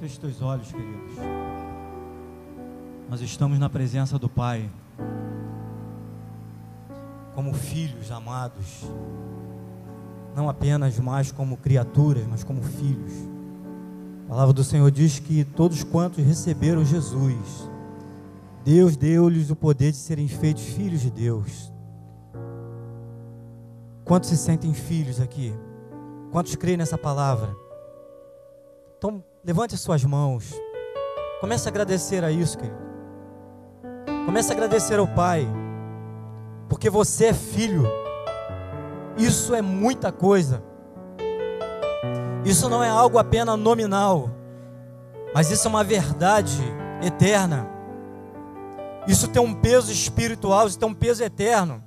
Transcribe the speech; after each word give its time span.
Feche 0.00 0.18
teus 0.18 0.40
olhos, 0.40 0.72
queridos. 0.72 1.12
Nós 3.10 3.20
estamos 3.20 3.58
na 3.58 3.68
presença 3.68 4.18
do 4.18 4.30
Pai, 4.30 4.70
como 7.34 7.52
filhos 7.52 8.10
amados, 8.10 8.90
não 10.34 10.48
apenas 10.48 10.98
mais 10.98 11.30
como 11.30 11.58
criaturas, 11.58 12.26
mas 12.26 12.42
como 12.42 12.62
filhos. 12.62 13.12
A 14.24 14.30
palavra 14.30 14.54
do 14.54 14.64
Senhor 14.64 14.90
diz 14.90 15.18
que 15.18 15.44
todos 15.44 15.84
quantos 15.84 16.24
receberam 16.24 16.82
Jesus, 16.82 17.68
Deus 18.64 18.96
deu-lhes 18.96 19.50
o 19.50 19.56
poder 19.56 19.90
de 19.90 19.98
serem 19.98 20.28
feitos 20.28 20.62
filhos 20.62 21.02
de 21.02 21.10
Deus. 21.10 21.70
Quantos 24.02 24.30
se 24.30 24.38
sentem 24.38 24.72
filhos 24.72 25.20
aqui? 25.20 25.52
Quantos 26.32 26.56
creem 26.56 26.78
nessa 26.78 26.96
palavra? 26.96 27.54
Então, 28.96 29.22
levante 29.44 29.74
as 29.74 29.80
suas 29.80 30.04
mãos. 30.04 30.52
Comece 31.40 31.68
a 31.68 31.70
agradecer 31.70 32.24
a 32.24 32.30
isso, 32.30 32.58
querido. 32.58 32.78
Comece 34.26 34.52
a 34.52 34.54
agradecer 34.54 34.98
ao 34.98 35.06
Pai. 35.06 35.46
Porque 36.68 36.90
você 36.90 37.26
é 37.26 37.34
filho. 37.34 37.84
Isso 39.16 39.54
é 39.54 39.62
muita 39.62 40.12
coisa. 40.12 40.62
Isso 42.44 42.68
não 42.68 42.82
é 42.82 42.88
algo 42.88 43.18
apenas 43.18 43.58
nominal, 43.58 44.30
mas 45.34 45.50
isso 45.50 45.66
é 45.66 45.70
uma 45.70 45.84
verdade 45.84 46.62
eterna. 47.02 47.68
Isso 49.06 49.28
tem 49.28 49.42
um 49.42 49.54
peso 49.54 49.92
espiritual, 49.92 50.66
isso 50.66 50.78
tem 50.78 50.88
um 50.88 50.94
peso 50.94 51.22
eterno. 51.22 51.82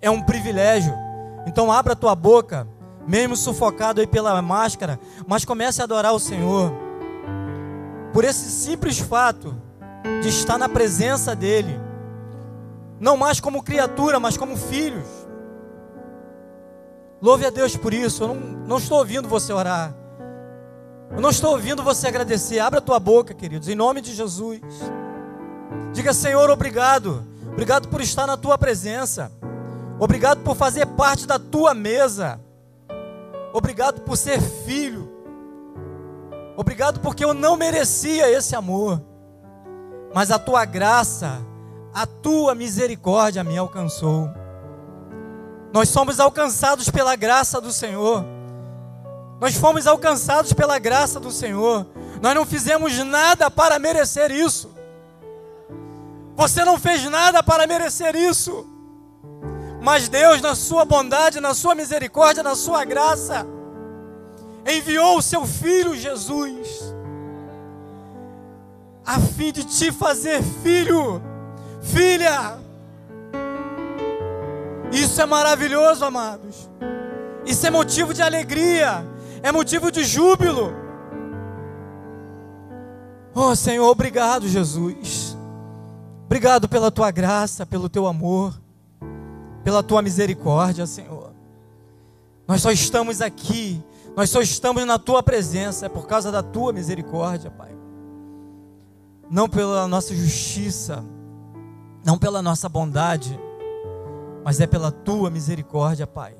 É 0.00 0.10
um 0.10 0.22
privilégio. 0.22 0.94
Então 1.46 1.70
abra 1.70 1.92
a 1.92 1.96
tua 1.96 2.14
boca, 2.14 2.66
mesmo 3.06 3.36
sufocado 3.36 4.00
aí 4.00 4.06
pela 4.06 4.40
máscara, 4.40 4.98
mas 5.26 5.44
comece 5.44 5.80
a 5.80 5.84
adorar 5.84 6.12
o 6.12 6.20
Senhor. 6.20 6.72
Por 8.12 8.24
esse 8.24 8.50
simples 8.50 8.98
fato 8.98 9.54
de 10.22 10.28
estar 10.28 10.58
na 10.58 10.68
presença 10.68 11.34
dele, 11.34 11.80
não 13.00 13.16
mais 13.16 13.40
como 13.40 13.62
criatura, 13.62 14.20
mas 14.20 14.36
como 14.36 14.56
filhos. 14.56 15.06
Louve 17.20 17.46
a 17.46 17.50
Deus 17.50 17.76
por 17.76 17.92
isso. 17.92 18.22
Eu 18.22 18.28
não, 18.28 18.34
não 18.34 18.76
estou 18.78 18.98
ouvindo 18.98 19.28
você 19.28 19.52
orar. 19.52 19.94
Eu 21.10 21.20
não 21.20 21.30
estou 21.30 21.52
ouvindo 21.52 21.82
você 21.82 22.06
agradecer. 22.06 22.58
Abra 22.58 22.78
a 22.78 22.82
tua 22.82 22.98
boca, 22.98 23.32
queridos, 23.32 23.68
em 23.68 23.74
nome 23.74 24.00
de 24.00 24.12
Jesus. 24.14 24.60
Diga, 25.92 26.12
Senhor, 26.12 26.50
obrigado. 26.50 27.24
Obrigado 27.52 27.88
por 27.88 28.00
estar 28.00 28.26
na 28.26 28.36
tua 28.36 28.58
presença. 28.58 29.30
Obrigado 29.98 30.40
por 30.42 30.56
fazer 30.56 30.86
parte 30.86 31.26
da 31.26 31.38
tua 31.38 31.72
mesa. 31.72 32.40
Obrigado 33.54 34.00
por 34.00 34.16
ser 34.16 34.40
filho. 34.40 35.08
Obrigado 36.56 36.98
porque 36.98 37.24
eu 37.24 37.32
não 37.32 37.56
merecia 37.56 38.28
esse 38.28 38.56
amor. 38.56 39.00
Mas 40.12 40.32
a 40.32 40.40
tua 40.40 40.64
graça, 40.64 41.40
a 41.94 42.04
tua 42.04 42.52
misericórdia 42.56 43.44
me 43.44 43.56
alcançou. 43.56 44.28
Nós 45.72 45.88
somos 45.88 46.18
alcançados 46.18 46.90
pela 46.90 47.14
graça 47.14 47.60
do 47.60 47.72
Senhor. 47.72 48.24
Nós 49.40 49.54
fomos 49.54 49.86
alcançados 49.86 50.52
pela 50.52 50.76
graça 50.80 51.20
do 51.20 51.30
Senhor. 51.30 51.86
Nós 52.20 52.34
não 52.34 52.44
fizemos 52.44 52.98
nada 53.04 53.48
para 53.52 53.78
merecer 53.78 54.32
isso. 54.32 54.74
Você 56.34 56.64
não 56.64 56.76
fez 56.76 57.04
nada 57.04 57.40
para 57.40 57.68
merecer 57.68 58.16
isso. 58.16 58.73
Mas 59.84 60.08
Deus, 60.08 60.40
na 60.40 60.54
sua 60.54 60.82
bondade, 60.86 61.40
na 61.40 61.52
sua 61.52 61.74
misericórdia, 61.74 62.42
na 62.42 62.54
sua 62.54 62.86
graça, 62.86 63.46
enviou 64.66 65.18
o 65.18 65.22
seu 65.22 65.44
filho 65.44 65.94
Jesus, 65.94 66.94
a 69.04 69.20
fim 69.20 69.52
de 69.52 69.62
te 69.62 69.92
fazer 69.92 70.42
filho, 70.42 71.20
filha. 71.82 72.56
Isso 74.90 75.20
é 75.20 75.26
maravilhoso, 75.26 76.02
amados. 76.02 76.70
Isso 77.44 77.66
é 77.66 77.70
motivo 77.70 78.14
de 78.14 78.22
alegria, 78.22 79.06
é 79.42 79.52
motivo 79.52 79.92
de 79.92 80.02
júbilo. 80.02 80.72
Oh 83.34 83.54
Senhor, 83.54 83.90
obrigado, 83.90 84.48
Jesus. 84.48 85.36
Obrigado 86.24 86.70
pela 86.70 86.90
tua 86.90 87.10
graça, 87.10 87.66
pelo 87.66 87.90
teu 87.90 88.06
amor, 88.06 88.63
pela 89.64 89.82
tua 89.82 90.02
misericórdia, 90.02 90.86
Senhor. 90.86 91.32
Nós 92.46 92.60
só 92.60 92.70
estamos 92.70 93.22
aqui, 93.22 93.82
nós 94.14 94.28
só 94.28 94.42
estamos 94.42 94.84
na 94.84 94.98
tua 94.98 95.22
presença, 95.22 95.86
é 95.86 95.88
por 95.88 96.06
causa 96.06 96.30
da 96.30 96.42
tua 96.42 96.72
misericórdia, 96.72 97.50
Pai. 97.50 97.74
Não 99.30 99.48
pela 99.48 99.88
nossa 99.88 100.14
justiça, 100.14 101.02
não 102.04 102.18
pela 102.18 102.42
nossa 102.42 102.68
bondade, 102.68 103.40
mas 104.44 104.60
é 104.60 104.66
pela 104.66 104.92
tua 104.92 105.30
misericórdia, 105.30 106.06
Pai. 106.06 106.36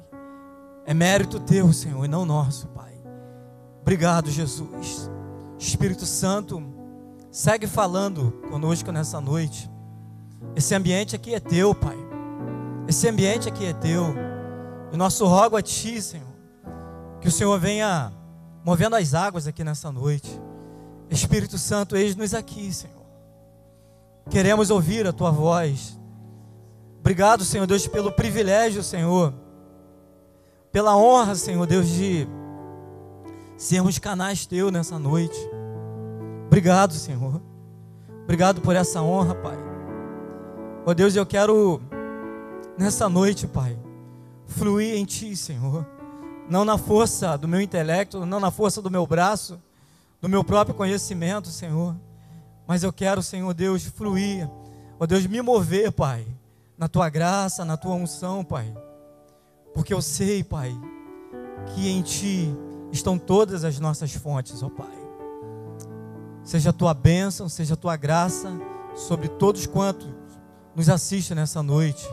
É 0.84 0.92
mérito 0.92 1.40
teu, 1.40 1.72
Senhor, 1.72 2.04
e 2.04 2.08
não 2.08 2.26
nosso, 2.26 2.68
Pai. 2.68 2.92
Obrigado, 3.80 4.30
Jesus. 4.30 5.10
Espírito 5.58 6.04
Santo, 6.04 6.62
segue 7.30 7.66
falando 7.66 8.32
conosco 8.50 8.92
nessa 8.92 9.18
noite. 9.18 9.70
Esse 10.54 10.74
ambiente 10.74 11.16
aqui 11.16 11.34
é 11.34 11.40
teu, 11.40 11.74
Pai. 11.74 11.96
Esse 12.86 13.08
ambiente 13.08 13.48
aqui 13.48 13.66
é 13.66 13.72
teu. 13.72 14.14
E 14.92 14.96
nosso 14.96 15.26
rogo 15.26 15.56
a 15.56 15.62
Ti, 15.62 16.00
Senhor, 16.00 16.26
que 17.20 17.28
o 17.28 17.30
Senhor 17.30 17.58
venha 17.58 18.12
movendo 18.64 18.94
as 18.94 19.14
águas 19.14 19.46
aqui 19.46 19.64
nessa 19.64 19.90
noite. 19.90 20.40
Espírito 21.10 21.58
Santo, 21.58 21.96
eis-nos 21.96 22.34
aqui, 22.34 22.72
Senhor. 22.72 23.04
Queremos 24.30 24.70
ouvir 24.70 25.06
a 25.06 25.12
Tua 25.12 25.30
voz. 25.30 25.98
Obrigado, 27.00 27.44
Senhor 27.44 27.66
Deus, 27.66 27.86
pelo 27.86 28.12
privilégio, 28.12 28.82
Senhor, 28.82 29.34
pela 30.72 30.96
honra, 30.96 31.34
Senhor 31.34 31.66
Deus, 31.66 31.88
de 31.88 32.26
sermos 33.56 33.98
canais 33.98 34.46
Teu 34.46 34.70
nessa 34.70 34.98
noite. 34.98 35.38
Obrigado, 36.46 36.94
Senhor. 36.94 37.42
Obrigado 38.22 38.60
por 38.60 38.74
essa 38.74 39.02
honra, 39.02 39.34
Pai. 39.34 39.58
Ó 40.86 40.90
oh, 40.90 40.94
Deus, 40.94 41.14
eu 41.14 41.26
quero 41.26 41.80
nessa 42.78 43.08
noite, 43.08 43.46
Pai, 43.46 43.78
fluir 44.46 44.94
em 44.96 45.04
Ti, 45.04 45.36
Senhor. 45.36 45.86
Não 46.48 46.64
na 46.64 46.76
força 46.76 47.36
do 47.38 47.48
meu 47.48 47.60
intelecto, 47.60 48.26
não 48.26 48.38
na 48.38 48.50
força 48.50 48.82
do 48.82 48.90
meu 48.90 49.06
braço, 49.06 49.58
do 50.20 50.28
meu 50.28 50.44
próprio 50.44 50.74
conhecimento, 50.74 51.48
Senhor. 51.48 51.96
Mas 52.66 52.82
eu 52.82 52.92
quero, 52.92 53.22
Senhor 53.22 53.52
Deus, 53.54 53.84
fluir. 53.84 54.48
Ó 54.48 55.04
oh, 55.04 55.06
Deus, 55.06 55.26
me 55.26 55.40
mover, 55.40 55.90
Pai 55.92 56.26
na 56.76 56.88
tua 56.88 57.08
graça, 57.08 57.64
na 57.64 57.76
tua 57.76 57.94
unção, 57.94 58.44
Pai. 58.44 58.72
Porque 59.72 59.94
eu 59.94 60.02
sei, 60.02 60.42
Pai, 60.42 60.76
que 61.74 61.88
em 61.88 62.02
Ti 62.02 62.54
estão 62.92 63.18
todas 63.18 63.64
as 63.64 63.78
nossas 63.78 64.12
fontes, 64.12 64.62
ó 64.62 64.68
Pai. 64.68 65.04
Seja 66.42 66.70
a 66.70 66.72
tua 66.72 66.92
bênção, 66.92 67.48
seja 67.48 67.74
a 67.74 67.76
tua 67.76 67.96
graça 67.96 68.52
sobre 68.94 69.28
todos 69.28 69.66
quantos 69.66 70.06
nos 70.74 70.88
assistem 70.88 71.36
nessa 71.36 71.62
noite. 71.62 72.06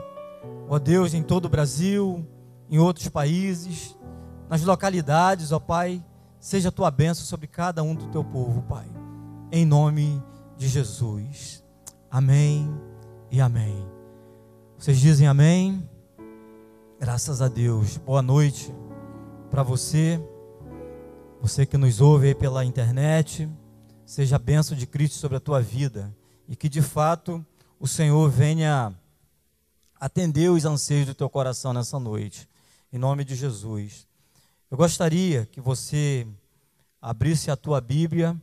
Ó 0.71 0.79
Deus, 0.79 1.13
em 1.13 1.21
todo 1.21 1.47
o 1.47 1.49
Brasil, 1.49 2.25
em 2.69 2.79
outros 2.79 3.09
países, 3.09 3.93
nas 4.49 4.63
localidades, 4.63 5.51
ó 5.51 5.59
Pai, 5.59 6.01
seja 6.39 6.69
a 6.69 6.71
tua 6.71 6.89
bênção 6.89 7.25
sobre 7.25 7.45
cada 7.45 7.83
um 7.83 7.93
do 7.93 8.07
teu 8.07 8.23
povo, 8.23 8.61
Pai. 8.61 8.87
Em 9.51 9.65
nome 9.65 10.23
de 10.55 10.69
Jesus. 10.69 11.61
Amém 12.09 12.73
e 13.29 13.41
amém. 13.41 13.85
Vocês 14.77 14.97
dizem 14.97 15.27
amém? 15.27 15.89
Graças 16.97 17.41
a 17.41 17.49
Deus. 17.49 17.97
Boa 17.97 18.21
noite 18.21 18.73
para 19.49 19.63
você, 19.63 20.25
você 21.41 21.65
que 21.65 21.77
nos 21.77 21.99
ouve 21.99 22.27
aí 22.27 22.35
pela 22.35 22.63
internet. 22.63 23.49
Seja 24.05 24.37
a 24.37 24.39
bênção 24.39 24.77
de 24.77 24.87
Cristo 24.87 25.17
sobre 25.17 25.35
a 25.35 25.41
tua 25.41 25.61
vida 25.61 26.15
e 26.47 26.55
que 26.55 26.69
de 26.69 26.81
fato 26.81 27.45
o 27.77 27.89
Senhor 27.89 28.29
venha 28.29 28.95
atender 30.01 30.49
os 30.49 30.65
anseios 30.65 31.05
do 31.05 31.13
teu 31.13 31.29
coração 31.29 31.71
nessa 31.71 31.99
noite. 31.99 32.49
Em 32.91 32.97
nome 32.97 33.23
de 33.23 33.35
Jesus. 33.35 34.07
Eu 34.71 34.75
gostaria 34.75 35.45
que 35.45 35.61
você 35.61 36.27
abrisse 36.99 37.51
a 37.51 37.55
tua 37.55 37.79
Bíblia 37.79 38.35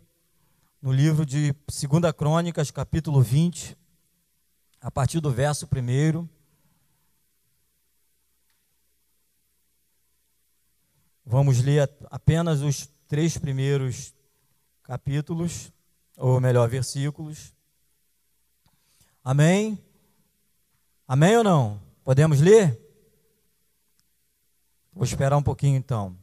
no 0.80 0.92
livro 0.92 1.26
de 1.26 1.52
2 1.66 2.12
Crônicas, 2.16 2.70
capítulo 2.70 3.20
20 3.20 3.76
a 4.80 4.88
partir 4.88 5.18
do 5.18 5.32
verso 5.32 5.66
primeiro. 5.66 6.30
Vamos 11.26 11.60
ler 11.60 11.90
apenas 12.08 12.62
os 12.62 12.88
três 13.08 13.36
primeiros 13.36 14.14
capítulos, 14.84 15.72
ou 16.16 16.40
melhor, 16.40 16.68
versículos. 16.68 17.52
Amém? 19.24 19.87
Amém 21.10 21.38
ou 21.38 21.42
não? 21.42 21.80
Podemos 22.04 22.38
ler? 22.38 22.78
Vou 24.92 25.04
esperar 25.04 25.38
um 25.38 25.42
pouquinho 25.42 25.78
então. 25.78 26.14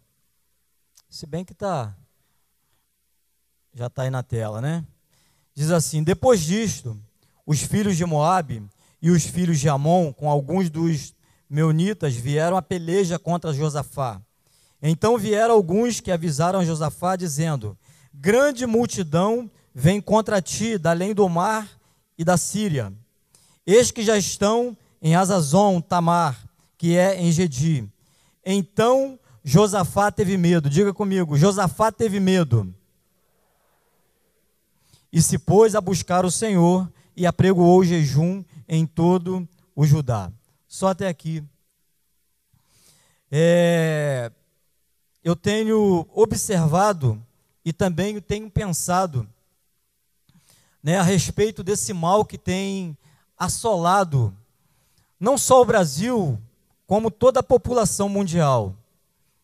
Se 1.10 1.26
bem 1.26 1.44
que 1.44 1.54
está. 1.54 1.98
Já 3.74 3.88
está 3.88 4.04
aí 4.04 4.12
na 4.12 4.22
tela, 4.22 4.62
né? 4.62 4.86
Diz 5.56 5.72
assim: 5.72 6.04
Depois 6.04 6.40
disto, 6.40 6.96
os 7.48 7.64
filhos 7.64 7.98
de 7.98 8.06
Moabe 8.06 8.64
e 9.02 9.10
os 9.10 9.26
filhos 9.26 9.60
de 9.60 9.68
Amon, 9.68 10.14
com 10.14 10.30
alguns 10.30 10.70
dos 10.70 11.16
meunitas, 11.50 12.14
vieram 12.14 12.56
a 12.56 12.62
peleja 12.62 13.18
contra 13.18 13.52
Josafá. 13.54 14.22
Então 14.80 15.18
vieram 15.18 15.56
alguns 15.56 16.00
que 16.00 16.12
avisaram 16.12 16.60
a 16.60 16.66
Josafá, 16.66 17.16
dizendo: 17.16 17.76
Grande 18.14 18.68
multidão 18.68 19.50
vem 19.74 20.00
contra 20.00 20.40
ti, 20.44 20.78
da 20.78 20.92
além 20.92 21.12
do 21.12 21.28
mar 21.28 21.68
e 22.16 22.24
da 22.24 22.38
Síria. 22.38 22.94
Eis 23.66 23.92
que 23.92 24.04
já 24.04 24.18
estão 24.18 24.78
em 25.02 25.16
Azazon, 25.16 25.82
Tamar, 25.82 26.48
que 26.78 26.96
é 26.96 27.20
em 27.20 27.32
Gedi. 27.32 27.88
Então 28.46 29.20
Josafá 29.44 30.12
teve 30.12 30.38
medo. 30.38 30.70
Diga 30.70 30.94
comigo, 30.94 31.38
Josafá 31.38 31.92
teve 31.92 32.20
medo. 32.20 32.74
E 35.12 35.22
se 35.22 35.38
pôs 35.38 35.76
a 35.76 35.82
buscar 35.82 36.26
o 36.26 36.32
Senhor 36.32 36.92
e 37.16 37.26
apregoou 37.26 37.84
jejum 37.86 38.44
em 38.68 38.86
todo 38.86 39.48
o 39.76 39.86
Judá. 39.86 40.32
Só 40.68 40.90
até 40.90 41.08
aqui. 41.08 41.44
É, 43.32 44.32
eu 45.24 45.36
tenho 45.36 46.08
observado 46.14 47.24
e 47.64 47.72
também 47.72 48.20
tenho 48.20 48.50
pensado 48.50 49.28
né, 50.84 50.98
a 50.98 51.04
respeito 51.04 51.64
desse 51.64 51.94
mal 51.94 52.26
que 52.26 52.38
tem 52.38 52.98
assolado 53.38 54.36
não 55.20 55.38
só 55.38 55.62
o 55.62 55.66
Brasil, 55.66 56.40
como 56.86 57.10
toda 57.10 57.40
a 57.40 57.44
população 57.44 58.08
mundial. 58.08 58.76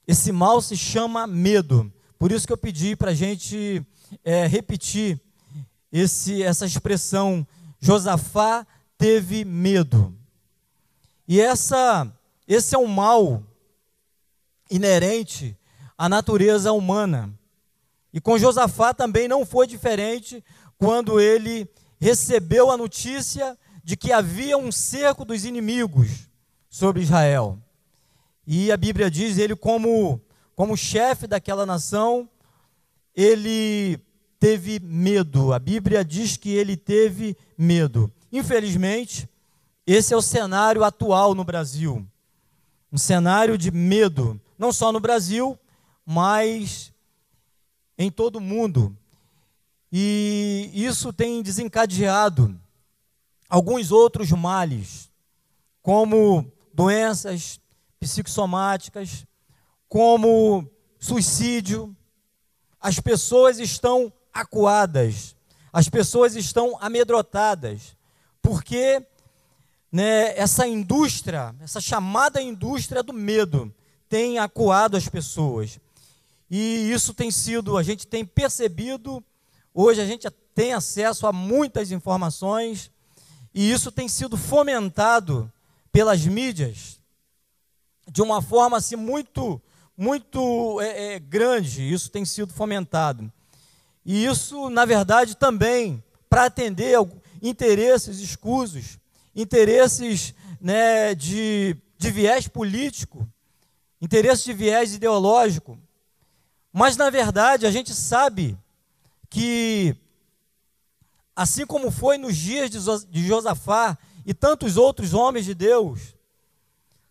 Esse 0.08 0.32
mal 0.32 0.62
se 0.62 0.76
chama 0.76 1.26
medo. 1.26 1.92
Por 2.20 2.32
isso 2.32 2.46
que 2.46 2.54
eu 2.54 2.58
pedi 2.58 2.96
para 2.96 3.12
a 3.12 3.16
gente 3.16 3.86
é, 4.24 4.46
repetir 4.46 5.20
esse, 5.92 6.44
essa 6.44 6.66
expressão: 6.66 7.46
Josafá 7.80 8.66
teve 8.98 9.44
medo. 9.46 10.16
E 11.28 11.40
essa, 11.40 12.12
esse 12.48 12.76
é 12.76 12.78
um 12.78 12.88
mal 12.88 13.42
inerente 14.70 15.58
à 15.98 16.10
natureza 16.10 16.72
humana. 16.72 17.34
E 18.14 18.20
com 18.20 18.38
Josafá 18.38 18.94
também 18.94 19.28
não 19.28 19.46
foi 19.46 19.66
diferente 19.66 20.44
quando 20.78 21.20
ele 21.20 21.70
recebeu 22.00 22.70
a 22.70 22.78
notícia 22.78 23.58
de 23.84 23.98
que 23.98 24.12
havia 24.12 24.58
um 24.58 24.72
cerco 24.72 25.26
dos 25.26 25.46
inimigos 25.46 26.30
sobre 26.70 27.02
Israel. 27.02 27.58
E 28.46 28.72
a 28.72 28.78
Bíblia 28.78 29.10
diz, 29.10 29.38
ele 29.38 29.56
como 29.56 30.22
como 30.56 30.78
chefe 30.78 31.26
daquela 31.26 31.66
nação, 31.66 32.30
ele 33.16 34.00
teve 34.40 34.80
medo. 34.80 35.54
A 35.54 35.60
Bíblia 35.60 36.06
diz 36.06 36.38
que 36.38 36.50
ele 36.50 36.78
teve 36.78 37.36
medo. 37.58 38.12
Infelizmente, 38.32 39.28
esse 39.88 40.14
é 40.14 40.18
o 40.18 40.22
cenário 40.22 40.84
atual 40.84 41.34
no 41.34 41.44
Brasil. 41.44 42.06
Um 42.92 42.98
cenário 42.98 43.58
de 43.58 43.72
medo, 43.72 44.40
não 44.58 44.72
só 44.72 44.92
no 44.92 45.00
Brasil, 45.00 45.58
mas 46.06 46.94
em 47.98 48.12
todo 48.12 48.36
o 48.36 48.42
mundo. 48.42 48.96
E 49.92 50.70
isso 50.74 51.12
tem 51.12 51.42
desencadeado 51.42 52.56
alguns 53.52 53.92
outros 53.92 54.32
males, 54.32 55.12
como 55.84 56.50
doenças 56.74 57.60
psicossomáticas, 58.00 59.26
como 59.90 60.66
suicídio. 60.98 61.94
As 62.80 62.98
pessoas 63.02 63.60
estão 63.60 64.12
acuadas, 64.34 65.36
as 65.74 65.90
pessoas 65.90 66.38
estão 66.38 66.78
amedrotadas, 66.80 67.98
porque 68.42 69.06
né, 69.92 70.34
essa 70.38 70.66
indústria, 70.66 71.54
essa 71.60 71.82
chamada 71.82 72.42
indústria 72.42 73.04
do 73.04 73.12
medo, 73.12 73.72
tem 74.08 74.40
acuado 74.40 74.96
as 74.96 75.10
pessoas. 75.10 75.78
E 76.50 76.90
isso 76.90 77.14
tem 77.14 77.30
sido, 77.30 77.78
a 77.78 77.84
gente 77.84 78.08
tem 78.08 78.24
percebido, 78.24 79.22
hoje 79.74 80.00
a 80.00 80.06
gente 80.06 80.30
tem 80.56 80.72
acesso 80.72 81.28
a 81.28 81.34
muitas 81.34 81.92
informações, 81.92 82.90
e 83.54 83.72
isso 83.72 83.92
tem 83.92 84.08
sido 84.08 84.38
fomentado 84.38 85.52
pelas 85.92 86.26
mídias 86.26 87.00
de 88.10 88.22
uma 88.22 88.42
forma 88.42 88.78
assim 88.78 88.96
muito, 88.96 89.62
muito 89.98 90.80
é, 90.82 91.16
é, 91.16 91.20
grande. 91.20 91.92
Isso 91.92 92.10
tem 92.10 92.26
sido 92.26 92.54
fomentado. 92.54 93.32
E 94.06 94.26
isso, 94.26 94.70
na 94.70 94.86
verdade, 94.86 95.36
também 95.36 96.04
para 96.30 96.46
atender 96.46 96.98
interesses 97.42 98.20
escusos, 98.20 98.98
interesses 99.36 100.34
né, 100.60 101.14
de, 101.14 101.76
de 101.98 102.12
viés 102.12 102.48
político, 102.48 103.28
interesses 104.02 104.46
de 104.46 104.54
viés 104.54 104.94
ideológico. 104.94 105.78
Mas, 106.72 106.96
na 106.96 107.10
verdade, 107.10 107.66
a 107.66 107.72
gente 107.72 107.94
sabe 107.94 108.58
que 109.30 109.96
assim 111.36 111.66
como 111.66 111.92
foi 111.92 112.18
nos 112.18 112.36
dias 112.36 112.70
de 112.70 113.28
Josafá 113.28 113.98
e 114.26 114.34
tantos 114.34 114.78
outros 114.78 115.14
homens 115.14 115.46
de 115.46 115.54
Deus, 115.54 116.16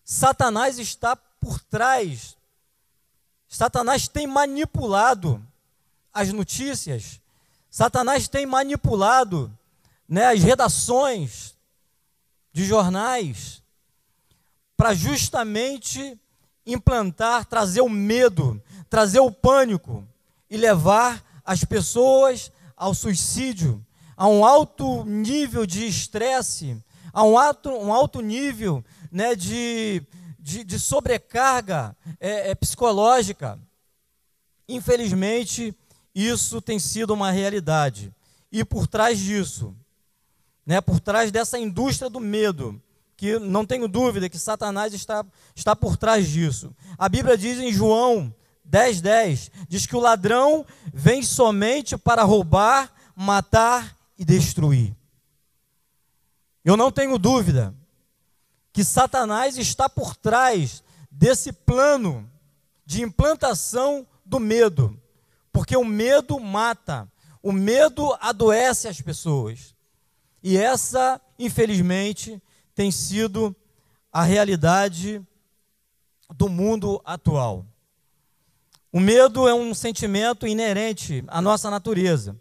Satanás 0.05 0.79
está 0.79 1.17
por 1.17 1.61
trás. 1.61 2.37
Satanás 3.49 4.09
tem 4.09 4.27
manipulado 4.27 5.45
as 6.13 6.33
notícias. 6.33 7.21
Satanás 7.71 8.29
tem 8.29 8.47
manipulado 8.47 9.57
né, 10.09 10.27
as 10.27 10.43
redações 10.43 11.55
de 12.53 12.65
jornais 12.65 13.63
para 14.77 14.95
justamente 14.95 16.19
implantar, 16.67 17.45
trazer 17.45 17.81
o 17.81 17.89
medo, 17.89 18.61
trazer 18.89 19.21
o 19.21 19.31
pânico 19.31 20.07
e 20.49 20.57
levar 20.57 21.23
as 21.45 21.65
pessoas 21.65 22.51
ao 22.77 22.95
suicídio, 22.95 23.85
a 24.21 24.29
um 24.29 24.45
alto 24.45 25.03
nível 25.07 25.65
de 25.65 25.87
estresse, 25.87 26.77
a 27.11 27.25
um 27.25 27.39
alto, 27.39 27.71
um 27.71 27.91
alto 27.91 28.21
nível 28.21 28.85
né, 29.11 29.35
de, 29.35 30.03
de, 30.39 30.63
de 30.63 30.79
sobrecarga 30.79 31.97
é, 32.21 32.51
é, 32.51 32.55
psicológica. 32.55 33.59
Infelizmente, 34.69 35.75
isso 36.15 36.61
tem 36.61 36.79
sido 36.79 37.15
uma 37.15 37.31
realidade. 37.31 38.13
E 38.53 38.63
por 38.63 38.87
trás 38.87 39.19
disso, 39.19 39.75
né, 40.67 40.83
por 40.83 41.01
trás 41.01 41.33
dessa 41.33 41.59
indústria 41.59 42.11
do 42.11 42.21
medo, 42.21 42.79
que 43.17 43.39
não 43.39 43.65
tenho 43.65 43.89
dúvida 43.89 44.29
que 44.29 44.39
Satanás 44.39 44.93
está, 44.93 45.25
está 45.57 45.75
por 45.75 45.97
trás 45.97 46.29
disso. 46.29 46.77
A 46.99 47.09
Bíblia 47.09 47.39
diz 47.39 47.59
em 47.59 47.73
João 47.73 48.35
10,10: 48.69 49.01
10, 49.01 49.51
diz 49.67 49.87
que 49.87 49.97
o 49.97 50.01
ladrão 50.01 50.67
vem 50.93 51.23
somente 51.23 51.97
para 51.97 52.23
roubar, 52.23 52.93
matar 53.17 53.99
e 54.21 54.25
destruir. 54.25 54.95
Eu 56.63 56.77
não 56.77 56.93
tenho 56.93 57.17
dúvida 57.17 57.75
que 58.71 58.85
Satanás 58.85 59.57
está 59.57 59.89
por 59.89 60.15
trás 60.15 60.85
desse 61.11 61.51
plano 61.55 62.31
de 62.85 63.03
implantação 63.03 64.07
do 64.23 64.39
medo, 64.39 65.01
porque 65.51 65.75
o 65.75 65.85
medo 65.85 66.39
mata, 66.39 67.11
o 67.43 67.51
medo 67.51 68.15
adoece 68.21 68.89
as 68.89 69.01
pessoas. 69.01 69.75
E 70.43 70.59
essa, 70.59 71.19
infelizmente, 71.39 72.43
tem 72.75 72.91
sido 72.91 73.57
a 74.13 74.23
realidade 74.23 75.27
do 76.37 76.47
mundo 76.51 77.01
atual. 77.07 77.65
O 78.93 79.01
medo 79.01 79.49
é 79.49 79.55
um 79.55 79.73
sentimento 79.73 80.47
inerente 80.47 81.25
à 81.27 81.41
nossa 81.41 81.71
natureza. 81.71 82.39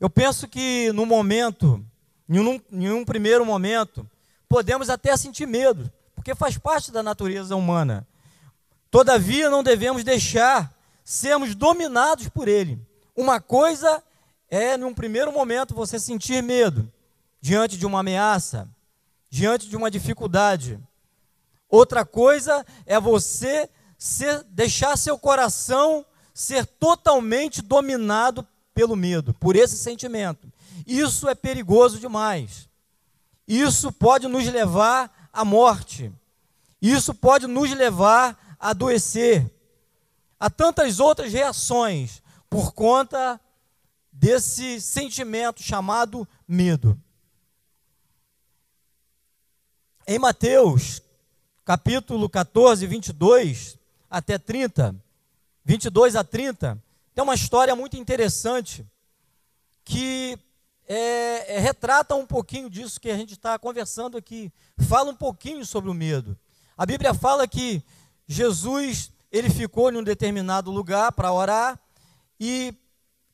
Eu 0.00 0.08
penso 0.08 0.48
que 0.48 0.90
no 0.92 1.04
momento, 1.04 1.84
em 2.26 2.40
um, 2.40 2.60
em 2.72 2.90
um 2.90 3.04
primeiro 3.04 3.44
momento, 3.44 4.08
podemos 4.48 4.88
até 4.88 5.14
sentir 5.14 5.46
medo, 5.46 5.92
porque 6.14 6.34
faz 6.34 6.56
parte 6.56 6.90
da 6.90 7.02
natureza 7.02 7.54
humana. 7.54 8.08
Todavia, 8.90 9.50
não 9.50 9.62
devemos 9.62 10.02
deixar 10.02 10.74
sermos 11.04 11.54
dominados 11.54 12.28
por 12.30 12.48
ele. 12.48 12.80
Uma 13.14 13.40
coisa 13.40 14.02
é, 14.48 14.76
num 14.78 14.94
primeiro 14.94 15.30
momento, 15.30 15.74
você 15.74 15.98
sentir 15.98 16.42
medo 16.42 16.90
diante 17.38 17.76
de 17.76 17.84
uma 17.84 18.00
ameaça, 18.00 18.66
diante 19.28 19.68
de 19.68 19.76
uma 19.76 19.90
dificuldade. 19.90 20.80
Outra 21.68 22.06
coisa 22.06 22.64
é 22.86 22.98
você 22.98 23.68
ser, 23.98 24.44
deixar 24.44 24.96
seu 24.96 25.18
coração 25.18 26.06
ser 26.32 26.64
totalmente 26.64 27.60
dominado 27.60 28.46
pelo 28.80 28.96
medo, 28.96 29.34
por 29.34 29.56
esse 29.56 29.76
sentimento. 29.76 30.50
Isso 30.86 31.28
é 31.28 31.34
perigoso 31.34 32.00
demais. 32.00 32.66
Isso 33.46 33.92
pode 33.92 34.26
nos 34.26 34.46
levar 34.46 35.28
à 35.30 35.44
morte. 35.44 36.10
Isso 36.80 37.12
pode 37.12 37.46
nos 37.46 37.70
levar 37.72 38.56
a 38.58 38.70
adoecer. 38.70 39.52
Há 40.38 40.48
tantas 40.48 40.98
outras 40.98 41.30
reações 41.30 42.22
por 42.48 42.72
conta 42.72 43.38
desse 44.10 44.80
sentimento 44.80 45.62
chamado 45.62 46.26
medo. 46.48 46.98
Em 50.06 50.18
Mateus, 50.18 51.02
capítulo 51.66 52.30
14, 52.30 52.86
22 52.86 53.78
até 54.08 54.38
30, 54.38 54.96
22 55.66 56.16
a 56.16 56.24
30, 56.24 56.82
tem 57.14 57.22
uma 57.24 57.34
história 57.34 57.74
muito 57.74 57.96
interessante 57.96 58.86
que 59.84 60.38
é, 60.86 61.56
é, 61.56 61.58
retrata 61.58 62.14
um 62.14 62.26
pouquinho 62.26 62.68
disso 62.68 63.00
que 63.00 63.10
a 63.10 63.16
gente 63.16 63.32
está 63.32 63.58
conversando 63.58 64.16
aqui. 64.16 64.52
Fala 64.88 65.10
um 65.10 65.16
pouquinho 65.16 65.64
sobre 65.64 65.90
o 65.90 65.94
medo. 65.94 66.36
A 66.76 66.84
Bíblia 66.86 67.14
fala 67.14 67.46
que 67.46 67.82
Jesus 68.26 69.12
ele 69.30 69.48
ficou 69.48 69.92
em 69.92 69.96
um 69.96 70.02
determinado 70.02 70.70
lugar 70.70 71.12
para 71.12 71.32
orar 71.32 71.78
e 72.38 72.74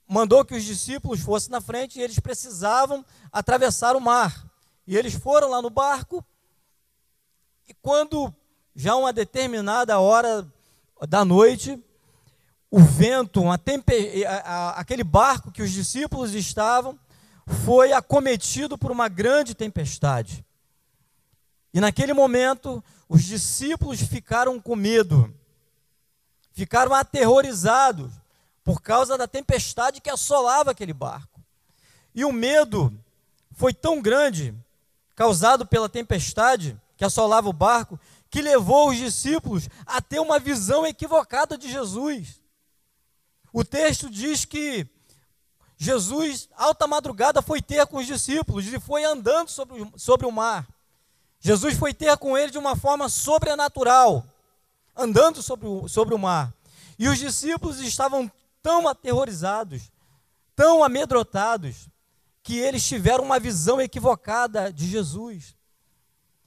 mandou 0.06 0.44
que 0.44 0.54
os 0.54 0.64
discípulos 0.64 1.20
fossem 1.20 1.50
na 1.50 1.60
frente 1.60 1.98
e 1.98 2.02
eles 2.02 2.18
precisavam 2.18 3.04
atravessar 3.32 3.96
o 3.96 4.00
mar. 4.00 4.46
E 4.86 4.96
eles 4.96 5.14
foram 5.14 5.48
lá 5.50 5.62
no 5.62 5.70
barco 5.70 6.24
e 7.68 7.74
quando 7.74 8.32
já 8.74 8.94
uma 8.94 9.12
determinada 9.12 9.98
hora 9.98 10.46
da 11.08 11.24
noite, 11.24 11.82
o 12.76 12.84
vento, 12.84 13.42
aquele 14.74 15.02
barco 15.02 15.50
que 15.50 15.62
os 15.62 15.72
discípulos 15.72 16.34
estavam, 16.34 16.98
foi 17.64 17.90
acometido 17.90 18.76
por 18.76 18.90
uma 18.90 19.08
grande 19.08 19.54
tempestade. 19.54 20.44
E 21.72 21.80
naquele 21.80 22.12
momento, 22.12 22.84
os 23.08 23.24
discípulos 23.24 24.02
ficaram 24.02 24.60
com 24.60 24.76
medo, 24.76 25.34
ficaram 26.52 26.92
aterrorizados 26.92 28.12
por 28.62 28.82
causa 28.82 29.16
da 29.16 29.26
tempestade 29.26 30.02
que 30.02 30.10
assolava 30.10 30.72
aquele 30.72 30.92
barco. 30.92 31.40
E 32.14 32.26
o 32.26 32.32
medo 32.32 32.92
foi 33.52 33.72
tão 33.72 34.02
grande, 34.02 34.54
causado 35.14 35.64
pela 35.64 35.88
tempestade 35.88 36.78
que 36.94 37.06
assolava 37.06 37.48
o 37.48 37.54
barco, 37.54 37.98
que 38.28 38.42
levou 38.42 38.90
os 38.90 38.98
discípulos 38.98 39.66
a 39.86 40.02
ter 40.02 40.20
uma 40.20 40.38
visão 40.38 40.86
equivocada 40.86 41.56
de 41.56 41.72
Jesus. 41.72 42.44
O 43.56 43.64
texto 43.64 44.10
diz 44.10 44.44
que 44.44 44.86
Jesus, 45.78 46.46
alta 46.58 46.86
madrugada, 46.86 47.40
foi 47.40 47.62
ter 47.62 47.86
com 47.86 47.96
os 47.96 48.06
discípulos 48.06 48.66
e 48.66 48.78
foi 48.78 49.02
andando 49.02 49.48
sobre 49.48 49.80
o, 49.80 49.92
sobre 49.98 50.26
o 50.26 50.30
mar. 50.30 50.68
Jesus 51.40 51.74
foi 51.78 51.94
ter 51.94 52.14
com 52.18 52.36
ele 52.36 52.52
de 52.52 52.58
uma 52.58 52.76
forma 52.76 53.08
sobrenatural, 53.08 54.26
andando 54.94 55.42
sobre 55.42 55.66
o, 55.66 55.88
sobre 55.88 56.14
o 56.14 56.18
mar. 56.18 56.52
E 56.98 57.08
os 57.08 57.16
discípulos 57.18 57.80
estavam 57.80 58.30
tão 58.62 58.86
aterrorizados, 58.86 59.90
tão 60.54 60.84
amedrontados, 60.84 61.88
que 62.42 62.58
eles 62.58 62.86
tiveram 62.86 63.24
uma 63.24 63.40
visão 63.40 63.80
equivocada 63.80 64.70
de 64.70 64.86
Jesus. 64.86 65.56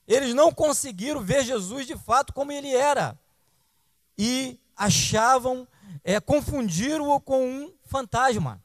Eles 0.07 0.35
não 0.35 0.51
conseguiram 0.51 1.21
ver 1.21 1.43
Jesus 1.43 1.87
de 1.87 1.97
fato 1.97 2.33
como 2.33 2.51
ele 2.51 2.71
era. 2.71 3.17
E 4.15 4.59
achavam, 4.77 5.67
é, 6.03 6.19
confundiram-o 6.19 7.19
com 7.19 7.45
um 7.45 7.73
fantasma. 7.83 8.61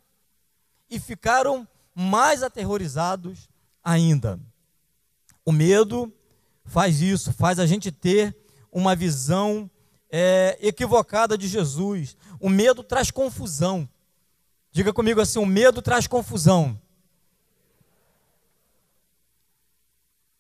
E 0.91 1.01
ficaram 1.01 1.67
mais 1.95 2.43
aterrorizados 2.43 3.49
ainda. 3.83 4.39
O 5.45 5.53
medo 5.53 6.13
faz 6.65 7.01
isso, 7.01 7.33
faz 7.33 7.59
a 7.59 7.67
gente 7.67 7.93
ter 7.93 8.37
uma 8.73 8.97
visão 8.97 9.71
é, 10.11 10.59
equivocada 10.61 11.37
de 11.37 11.47
Jesus. 11.47 12.17
O 12.41 12.49
medo 12.49 12.83
traz 12.83 13.11
confusão. 13.11 13.89
Diga 14.71 14.93
comigo 14.93 15.21
assim: 15.21 15.39
o 15.39 15.47
medo 15.47 15.83
traz 15.83 16.07
confusão. 16.07 16.81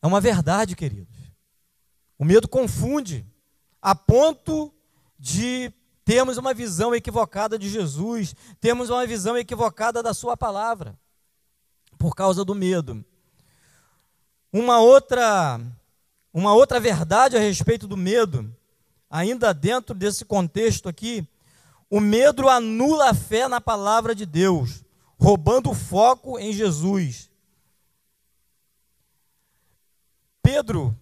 É 0.03 0.07
uma 0.07 0.21
verdade, 0.21 0.77
queridos. 0.77 1.17
O 2.19 2.25
medo 2.25 2.47
confunde, 2.47 3.27
a 3.81 3.95
ponto 3.95 4.73
de 5.19 5.73
termos 6.05 6.37
uma 6.37 6.53
visão 6.53 6.95
equivocada 6.95 7.59
de 7.59 7.69
Jesus, 7.69 8.35
termos 8.61 8.91
uma 8.91 9.07
visão 9.07 9.37
equivocada 9.37 10.03
da 10.03 10.13
Sua 10.13 10.37
palavra, 10.37 10.99
por 11.99 12.15
causa 12.15 12.45
do 12.45 12.55
medo. 12.55 13.05
Uma 14.53 14.79
outra, 14.81 15.61
uma 16.33 16.53
outra 16.55 16.79
verdade 16.79 17.37
a 17.37 17.41
respeito 17.41 17.89
do 17.89 17.97
medo 17.97 18.55
ainda 19.15 19.55
dentro 19.55 19.95
desse 19.95 20.25
contexto 20.25 20.89
aqui, 20.89 21.25
o 21.89 22.01
medo 22.01 22.49
anula 22.49 23.11
a 23.11 23.15
fé 23.15 23.47
na 23.47 23.61
palavra 23.61 24.13
de 24.13 24.27
Deus, 24.27 24.85
roubando 25.17 25.71
o 25.71 25.75
foco 25.75 26.37
em 26.37 26.53
Jesus. 26.53 27.31
Pedro, 30.43 30.97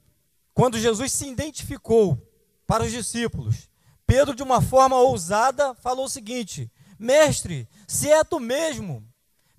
quando 0.53 0.79
Jesus 0.79 1.11
se 1.13 1.27
identificou 1.27 2.21
para 2.67 2.85
os 2.85 2.91
discípulos, 2.91 3.71
Pedro, 4.07 4.35
de 4.35 4.43
uma 4.43 4.61
forma 4.61 4.97
ousada, 4.97 5.75
falou 5.75 6.07
o 6.07 6.11
seguinte: 6.11 6.71
Mestre, 6.99 7.69
se 7.87 8.11
é 8.11 8.23
tu 8.25 8.39
mesmo, 8.39 9.07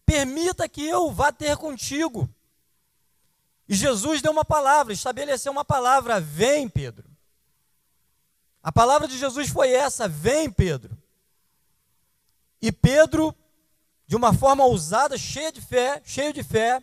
permita 0.05 0.69
que 0.69 0.85
eu 0.85 1.11
vá 1.11 1.31
ter 1.31 1.57
contigo. 1.57 2.29
E 3.67 3.75
Jesus 3.75 4.21
deu 4.21 4.31
uma 4.31 4.45
palavra, 4.45 4.93
estabeleceu 4.93 5.51
uma 5.51 5.65
palavra: 5.65 6.19
Vem, 6.19 6.67
Pedro. 6.69 7.13
A 8.63 8.71
palavra 8.71 9.07
de 9.09 9.17
Jesus 9.17 9.49
foi 9.49 9.71
essa: 9.71 10.07
vem, 10.07 10.49
Pedro. 10.49 10.97
E 12.61 12.71
Pedro, 12.71 13.35
de 14.07 14.15
uma 14.15 14.33
forma 14.33 14.63
ousada, 14.63 15.17
cheia 15.17 15.51
de 15.51 15.59
fé, 15.59 16.01
cheio 16.05 16.31
de 16.31 16.41
fé, 16.41 16.81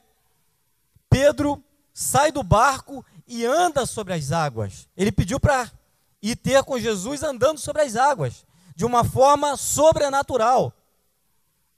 Pedro 1.09 1.65
sai 1.95 2.31
do 2.31 2.43
barco 2.43 3.05
e 3.27 3.47
anda 3.47 3.87
sobre 3.87 4.13
as 4.13 4.31
águas. 4.31 4.87
Ele 4.95 5.11
pediu 5.11 5.41
para 5.41 5.71
ir 6.23 6.37
ter 6.37 6.63
com 6.65 6.79
Jesus 6.79 7.23
andando 7.23 7.59
sobre 7.59 7.83
as 7.83 7.97
águas, 7.97 8.45
de 8.75 8.85
uma 8.85 9.05
forma 9.05 9.57
sobrenatural. 9.57 10.73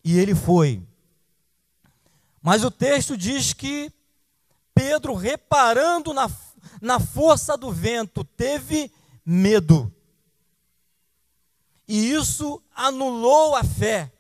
E 0.05 0.19
ele 0.19 0.35
foi. 0.35 0.83
Mas 2.43 2.65
o 2.65 2.71
texto 2.71 3.17
diz 3.17 3.53
que 3.53 3.93
Pedro, 4.75 5.15
reparando 5.15 6.13
na, 6.13 6.31
na 6.81 6.99
força 6.99 7.57
do 7.57 7.71
vento, 7.71 8.25
teve 8.25 8.91
medo. 9.25 9.93
E 11.87 12.13
isso 12.13 12.63
anulou 12.75 13.55
a 13.55 13.63
fé. 13.63 14.11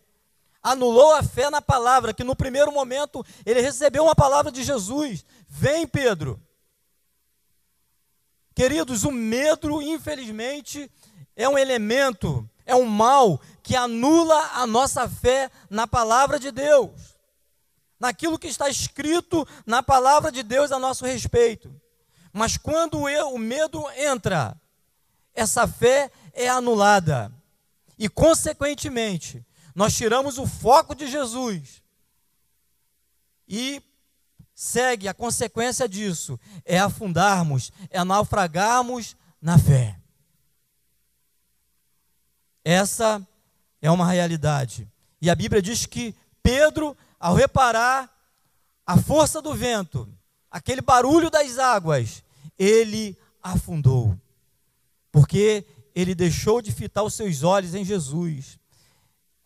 Anulou 0.62 1.14
a 1.14 1.22
fé 1.22 1.50
na 1.50 1.60
palavra, 1.60 2.14
que 2.14 2.22
no 2.22 2.36
primeiro 2.36 2.70
momento 2.70 3.24
ele 3.44 3.60
recebeu 3.60 4.04
uma 4.04 4.14
palavra 4.14 4.52
de 4.52 4.62
Jesus: 4.62 5.24
Vem, 5.48 5.86
Pedro. 5.86 6.40
Queridos, 8.54 9.04
o 9.04 9.10
medo, 9.10 9.80
infelizmente, 9.80 10.90
é 11.34 11.48
um 11.48 11.56
elemento, 11.56 12.48
é 12.66 12.74
um 12.74 12.84
mal 12.84 13.40
que 13.62 13.74
anula 13.74 14.50
a 14.54 14.66
nossa 14.66 15.08
fé 15.08 15.50
na 15.70 15.86
palavra 15.86 16.38
de 16.38 16.50
Deus, 16.50 17.16
naquilo 17.98 18.38
que 18.38 18.48
está 18.48 18.68
escrito 18.68 19.46
na 19.64 19.82
palavra 19.82 20.30
de 20.30 20.42
Deus 20.42 20.70
a 20.72 20.78
nosso 20.78 21.04
respeito. 21.04 21.74
Mas 22.32 22.56
quando 22.56 23.08
eu, 23.08 23.34
o 23.34 23.38
medo 23.38 23.84
entra, 23.96 24.60
essa 25.34 25.66
fé 25.66 26.10
é 26.32 26.48
anulada. 26.48 27.32
E, 27.98 28.08
consequentemente, 28.08 29.44
nós 29.74 29.94
tiramos 29.94 30.38
o 30.38 30.46
foco 30.46 30.94
de 30.94 31.06
Jesus. 31.06 31.82
E 33.46 33.82
segue 34.62 35.08
a 35.08 35.14
consequência 35.14 35.88
disso: 35.88 36.38
é 36.64 36.78
afundarmos, 36.78 37.72
é 37.90 38.04
naufragarmos 38.04 39.16
na 39.40 39.58
fé. 39.58 39.98
Essa 42.64 43.26
é 43.80 43.90
uma 43.90 44.10
realidade. 44.10 44.88
E 45.20 45.28
a 45.28 45.34
Bíblia 45.34 45.60
diz 45.60 45.84
que 45.84 46.14
Pedro, 46.42 46.96
ao 47.18 47.34
reparar 47.34 48.08
a 48.86 48.96
força 48.96 49.42
do 49.42 49.52
vento, 49.54 50.08
aquele 50.50 50.80
barulho 50.80 51.28
das 51.28 51.58
águas, 51.58 52.22
ele 52.58 53.18
afundou 53.42 54.16
porque 55.10 55.66
ele 55.94 56.14
deixou 56.14 56.62
de 56.62 56.72
fitar 56.72 57.02
os 57.02 57.14
seus 57.14 57.42
olhos 57.42 57.74
em 57.74 57.84
Jesus. 57.84 58.58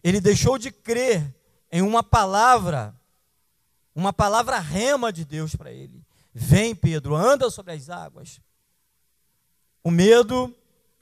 Ele 0.05 0.21
deixou 0.21 0.57
de 0.57 0.71
crer 0.71 1.35
em 1.73 1.83
uma 1.83 2.05
palavra, 2.05 2.95
uma 3.97 4.13
palavra 4.13 4.59
rema 4.59 5.11
de 5.11 5.25
Deus 5.25 5.57
para 5.57 5.73
ele. 5.73 6.05
Vem, 6.33 6.75
Pedro, 6.75 7.17
anda 7.17 7.51
sobre 7.51 7.73
as 7.73 7.89
águas. 7.89 8.41
O 9.83 9.91
medo, 9.91 10.55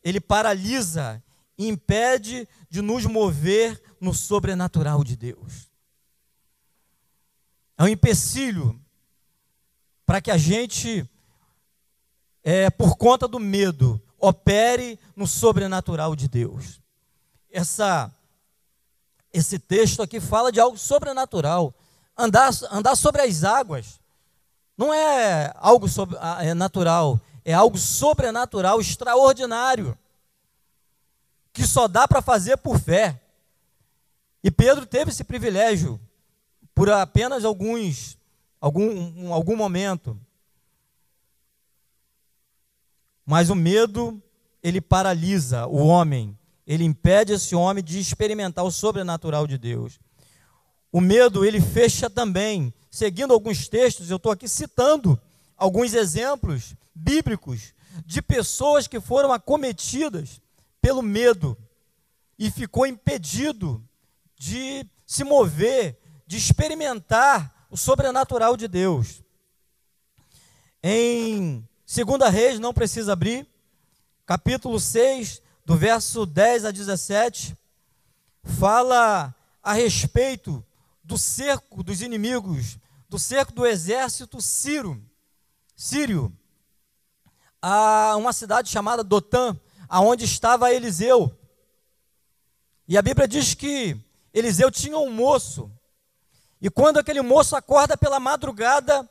ele 0.02 0.20
paralisa 0.20 1.22
e 1.58 1.66
impede 1.66 2.48
de 2.70 2.80
nos 2.80 3.04
mover 3.04 3.82
no 4.00 4.14
sobrenatural 4.14 5.02
de 5.02 5.16
Deus. 5.16 5.68
É 7.76 7.82
um 7.82 7.88
empecilho 7.88 8.80
para 10.06 10.20
que 10.20 10.30
a 10.30 10.38
gente, 10.38 11.08
é, 12.44 12.70
por 12.70 12.96
conta 12.96 13.26
do 13.26 13.40
medo, 13.40 14.00
opere 14.18 15.00
no 15.16 15.26
sobrenatural 15.26 16.14
de 16.14 16.28
Deus. 16.28 16.80
Essa 17.50 18.14
esse 19.32 19.58
texto 19.58 20.00
aqui 20.00 20.20
fala 20.20 20.52
de 20.52 20.60
algo 20.60 20.78
sobrenatural. 20.78 21.74
Andar, 22.16 22.50
andar 22.70 22.96
sobre 22.96 23.22
as 23.22 23.42
águas 23.42 24.00
não 24.76 24.92
é 24.92 25.52
algo 25.56 25.88
sobre, 25.88 26.16
ah, 26.20 26.44
é 26.44 26.54
natural, 26.54 27.20
é 27.44 27.52
algo 27.52 27.78
sobrenatural, 27.78 28.80
extraordinário, 28.80 29.96
que 31.52 31.66
só 31.66 31.86
dá 31.86 32.08
para 32.08 32.20
fazer 32.22 32.56
por 32.56 32.78
fé. 32.80 33.20
E 34.42 34.50
Pedro 34.50 34.84
teve 34.84 35.10
esse 35.10 35.22
privilégio 35.22 36.00
por 36.74 36.90
apenas 36.90 37.44
alguns, 37.44 38.18
algum, 38.60 39.32
algum 39.32 39.56
momento. 39.56 40.18
Mas 43.24 43.48
o 43.48 43.54
medo, 43.54 44.20
ele 44.62 44.80
paralisa 44.80 45.66
o 45.66 45.86
homem, 45.86 46.36
ele 46.66 46.84
impede 46.84 47.32
esse 47.32 47.54
homem 47.54 47.82
de 47.82 47.98
experimentar 47.98 48.64
o 48.64 48.70
sobrenatural 48.70 49.46
de 49.46 49.56
Deus. 49.56 50.00
O 50.94 51.00
medo, 51.00 51.44
ele 51.44 51.60
fecha 51.60 52.08
também. 52.08 52.72
Seguindo 52.88 53.34
alguns 53.34 53.66
textos, 53.66 54.10
eu 54.10 54.16
estou 54.16 54.30
aqui 54.30 54.46
citando 54.46 55.20
alguns 55.56 55.92
exemplos 55.92 56.76
bíblicos 56.94 57.74
de 58.06 58.22
pessoas 58.22 58.86
que 58.86 59.00
foram 59.00 59.32
acometidas 59.32 60.40
pelo 60.80 61.02
medo 61.02 61.58
e 62.38 62.48
ficou 62.48 62.86
impedido 62.86 63.84
de 64.38 64.86
se 65.04 65.24
mover, 65.24 65.98
de 66.28 66.36
experimentar 66.36 67.66
o 67.68 67.76
sobrenatural 67.76 68.56
de 68.56 68.68
Deus. 68.68 69.20
Em 70.80 71.68
Segunda 71.84 72.28
Reis, 72.28 72.60
não 72.60 72.72
precisa 72.72 73.14
abrir, 73.14 73.44
capítulo 74.24 74.78
6, 74.78 75.42
do 75.66 75.76
verso 75.76 76.24
10 76.24 76.66
a 76.66 76.70
17, 76.70 77.58
fala 78.44 79.34
a 79.60 79.72
respeito 79.72 80.64
do 81.04 81.18
cerco 81.18 81.82
dos 81.82 82.00
inimigos, 82.00 82.78
do 83.08 83.18
cerco 83.18 83.52
do 83.52 83.66
exército 83.66 84.40
sírio, 84.40 85.00
sírio 85.76 86.34
a 87.60 88.16
uma 88.16 88.32
cidade 88.32 88.70
chamada 88.70 89.04
Dotã, 89.04 89.58
aonde 89.88 90.24
estava 90.24 90.72
Eliseu. 90.72 91.38
E 92.88 92.96
a 92.96 93.02
Bíblia 93.02 93.28
diz 93.28 93.54
que 93.54 93.96
Eliseu 94.32 94.70
tinha 94.70 94.98
um 94.98 95.10
moço, 95.10 95.70
e 96.60 96.70
quando 96.70 96.98
aquele 96.98 97.20
moço 97.20 97.54
acorda 97.54 97.96
pela 97.96 98.18
madrugada, 98.18 99.08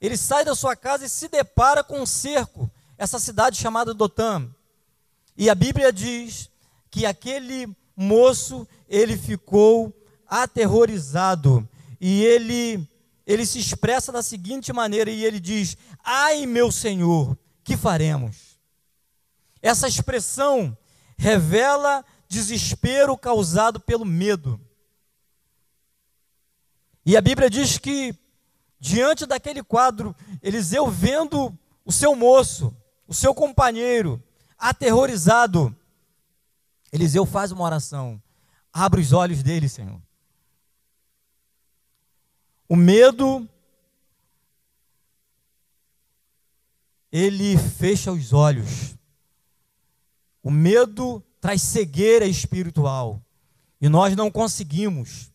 ele 0.00 0.16
sai 0.16 0.44
da 0.44 0.54
sua 0.54 0.76
casa 0.76 1.06
e 1.06 1.08
se 1.08 1.28
depara 1.28 1.82
com 1.82 2.00
um 2.00 2.06
cerco, 2.06 2.70
essa 2.96 3.18
cidade 3.18 3.56
chamada 3.56 3.94
Dotã. 3.94 4.46
E 5.36 5.48
a 5.48 5.54
Bíblia 5.54 5.90
diz 5.90 6.50
que 6.90 7.06
aquele 7.06 7.74
moço, 7.96 8.68
ele 8.88 9.16
ficou 9.16 9.92
aterrorizado, 10.30 11.68
e 12.00 12.24
ele 12.24 12.88
ele 13.26 13.46
se 13.46 13.60
expressa 13.60 14.10
da 14.10 14.22
seguinte 14.22 14.72
maneira 14.72 15.10
e 15.10 15.24
ele 15.24 15.38
diz: 15.40 15.76
"Ai, 16.02 16.46
meu 16.46 16.70
Senhor, 16.72 17.36
que 17.62 17.76
faremos?" 17.76 18.58
Essa 19.60 19.86
expressão 19.86 20.76
revela 21.18 22.04
desespero 22.28 23.16
causado 23.16 23.78
pelo 23.78 24.04
medo. 24.04 24.58
E 27.04 27.16
a 27.16 27.20
Bíblia 27.20 27.50
diz 27.50 27.76
que 27.76 28.14
diante 28.78 29.26
daquele 29.26 29.62
quadro, 29.62 30.16
Eliseu 30.42 30.88
vendo 30.88 31.56
o 31.84 31.92
seu 31.92 32.14
moço, 32.16 32.74
o 33.06 33.12
seu 33.12 33.34
companheiro, 33.34 34.22
aterrorizado, 34.56 35.76
Eliseu 36.92 37.26
faz 37.26 37.52
uma 37.52 37.64
oração: 37.64 38.20
abre 38.72 39.00
os 39.00 39.12
olhos 39.12 39.42
dele, 39.42 39.68
Senhor. 39.68 40.00
O 42.70 42.76
medo, 42.76 43.48
ele 47.10 47.58
fecha 47.58 48.12
os 48.12 48.32
olhos. 48.32 48.94
O 50.40 50.52
medo 50.52 51.20
traz 51.40 51.62
cegueira 51.62 52.26
espiritual. 52.26 53.20
E 53.80 53.88
nós 53.88 54.14
não 54.14 54.30
conseguimos 54.30 55.32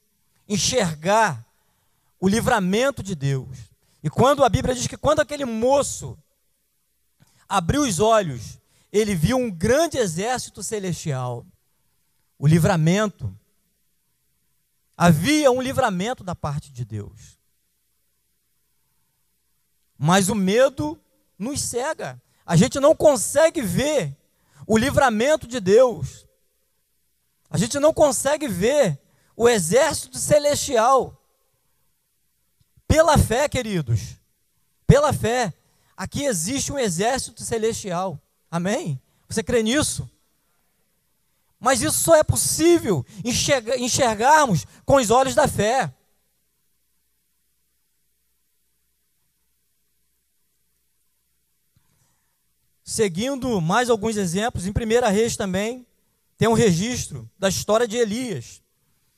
enxergar 0.47 1.45
o 2.21 2.29
livramento 2.29 3.03
de 3.03 3.13
Deus. 3.13 3.57
E 4.01 4.09
quando 4.09 4.41
a 4.41 4.47
Bíblia 4.47 4.73
diz 4.73 4.87
que 4.87 4.95
quando 4.95 5.19
aquele 5.19 5.43
moço 5.43 6.17
abriu 7.49 7.81
os 7.81 7.99
olhos, 7.99 8.61
ele 8.93 9.13
viu 9.13 9.35
um 9.35 9.51
grande 9.51 9.97
exército 9.97 10.63
celestial. 10.63 11.45
O 12.39 12.47
livramento. 12.47 13.37
Havia 14.97 15.51
um 15.51 15.61
livramento 15.61 16.23
da 16.23 16.35
parte 16.35 16.71
de 16.71 16.85
Deus. 16.85 17.37
Mas 19.97 20.29
o 20.29 20.35
medo 20.35 20.99
nos 21.37 21.61
cega. 21.61 22.21
A 22.45 22.55
gente 22.55 22.79
não 22.79 22.95
consegue 22.95 23.61
ver 23.61 24.15
o 24.67 24.77
livramento 24.77 25.47
de 25.47 25.59
Deus. 25.59 26.25
A 27.49 27.57
gente 27.57 27.79
não 27.79 27.93
consegue 27.93 28.47
ver 28.47 29.01
o 29.35 29.49
exército 29.49 30.17
celestial. 30.17 31.21
Pela 32.87 33.17
fé, 33.17 33.49
queridos, 33.49 34.15
pela 34.87 35.11
fé, 35.11 35.53
aqui 35.97 36.23
existe 36.23 36.71
um 36.71 36.79
exército 36.79 37.43
celestial. 37.43 38.21
Amém? 38.49 39.01
Você 39.27 39.43
crê 39.43 39.63
nisso? 39.63 40.09
Mas 41.59 41.81
isso 41.81 41.97
só 41.97 42.15
é 42.15 42.23
possível 42.23 43.05
enxergar, 43.23 43.77
enxergarmos 43.77 44.65
com 44.85 44.95
os 44.95 45.09
olhos 45.09 45.35
da 45.35 45.47
fé. 45.47 45.93
Seguindo 52.83 53.59
mais 53.59 53.89
alguns 53.89 54.15
exemplos, 54.15 54.67
em 54.67 54.69
1 54.69 55.11
Reis 55.11 55.35
também 55.35 55.85
tem 56.37 56.47
um 56.47 56.53
registro 56.53 57.29
da 57.39 57.49
história 57.49 57.87
de 57.87 57.97
Elias, 57.97 58.61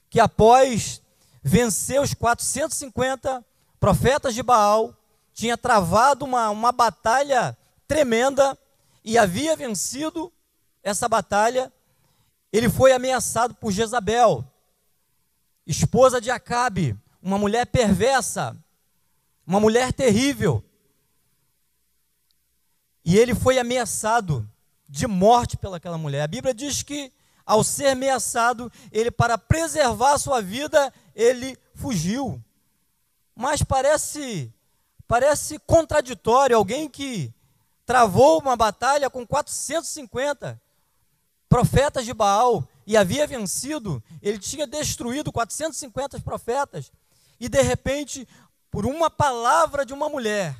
que 0.10 0.19
após 0.19 1.02
vencer 1.43 2.00
os 2.02 2.13
450 2.13 3.45
profetas 3.80 4.34
de 4.34 4.43
Baal, 4.43 4.95
tinha 5.34 5.58
travado 5.58 6.26
uma, 6.26 6.50
uma 6.50 6.71
batalha 6.71 7.58
tremenda 7.88 8.58
e 9.04 9.17
havia 9.17 9.56
vencido 9.56 10.32
essa 10.84 11.08
batalha, 11.08 11.71
ele 12.57 12.69
foi 12.69 12.91
ameaçado 12.91 13.53
por 13.53 13.71
Jezabel, 13.71 14.43
esposa 15.65 16.19
de 16.19 16.31
Acabe, 16.31 16.97
uma 17.21 17.37
mulher 17.37 17.65
perversa, 17.67 18.57
uma 19.45 19.59
mulher 19.59 19.93
terrível. 19.93 20.63
E 23.03 23.17
ele 23.17 23.35
foi 23.35 23.59
ameaçado 23.59 24.49
de 24.89 25.05
morte 25.07 25.55
pelaquela 25.55 25.97
mulher. 25.97 26.23
A 26.23 26.27
Bíblia 26.27 26.53
diz 26.53 26.83
que, 26.83 27.11
ao 27.45 27.63
ser 27.63 27.87
ameaçado, 27.87 28.71
ele, 28.91 29.11
para 29.11 29.37
preservar 29.37 30.17
sua 30.17 30.41
vida, 30.41 30.93
ele 31.13 31.57
fugiu. 31.75 32.43
Mas 33.35 33.61
parece, 33.61 34.53
parece 35.07 35.59
contraditório 35.59 36.57
alguém 36.57 36.89
que 36.89 37.33
travou 37.85 38.39
uma 38.39 38.55
batalha 38.55 39.09
com 39.09 39.25
450 39.25 40.59
profetas 41.49 42.05
de 42.05 42.13
Baal 42.13 42.67
e 42.86 42.95
havia 42.95 43.27
vencido, 43.27 44.03
ele 44.21 44.39
tinha 44.39 44.65
destruído 44.65 45.31
450 45.31 46.19
profetas, 46.21 46.91
e 47.39 47.47
de 47.47 47.62
repente, 47.62 48.27
por 48.71 48.86
uma 48.86 49.10
palavra 49.10 49.86
de 49.86 49.93
uma 49.93 50.10
mulher, 50.10 50.55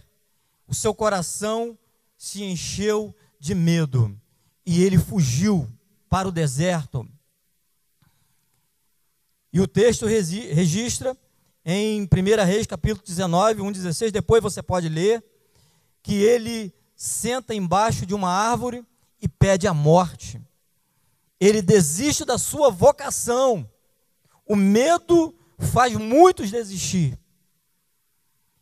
o 0.67 0.76
seu 0.76 0.93
coração 0.93 1.78
se 2.17 2.43
encheu 2.43 3.15
de 3.39 3.56
medo 3.56 4.19
e 4.65 4.84
ele 4.84 4.97
fugiu 4.97 5.67
para 6.10 6.28
o 6.28 6.32
deserto. 6.32 7.08
E 9.54 9.62
o 9.62 9.67
texto 9.67 10.06
registra 10.06 11.17
em 11.63 12.04
1 12.04 12.45
Reis, 12.45 12.67
capítulo 12.67 13.06
19, 13.06 13.62
1, 13.62 13.71
16, 13.71 14.12
depois 14.12 14.43
você 14.43 14.62
pode 14.62 14.89
ler, 14.89 15.23
que 16.04 16.15
ele 16.15 16.73
senta 16.95 17.54
embaixo 17.54 18.06
de 18.06 18.13
uma 18.13 18.30
árvore 18.30 18.86
e 19.21 19.28
pede 19.28 19.67
a 19.67 19.73
morte. 19.73 20.41
Ele 21.39 21.62
desiste 21.62 22.26
da 22.26 22.38
sua 22.38 22.69
vocação. 22.69 23.69
O 24.45 24.56
medo 24.56 25.36
faz 25.60 25.93
muitos 25.95 26.50
desistir. 26.50 27.17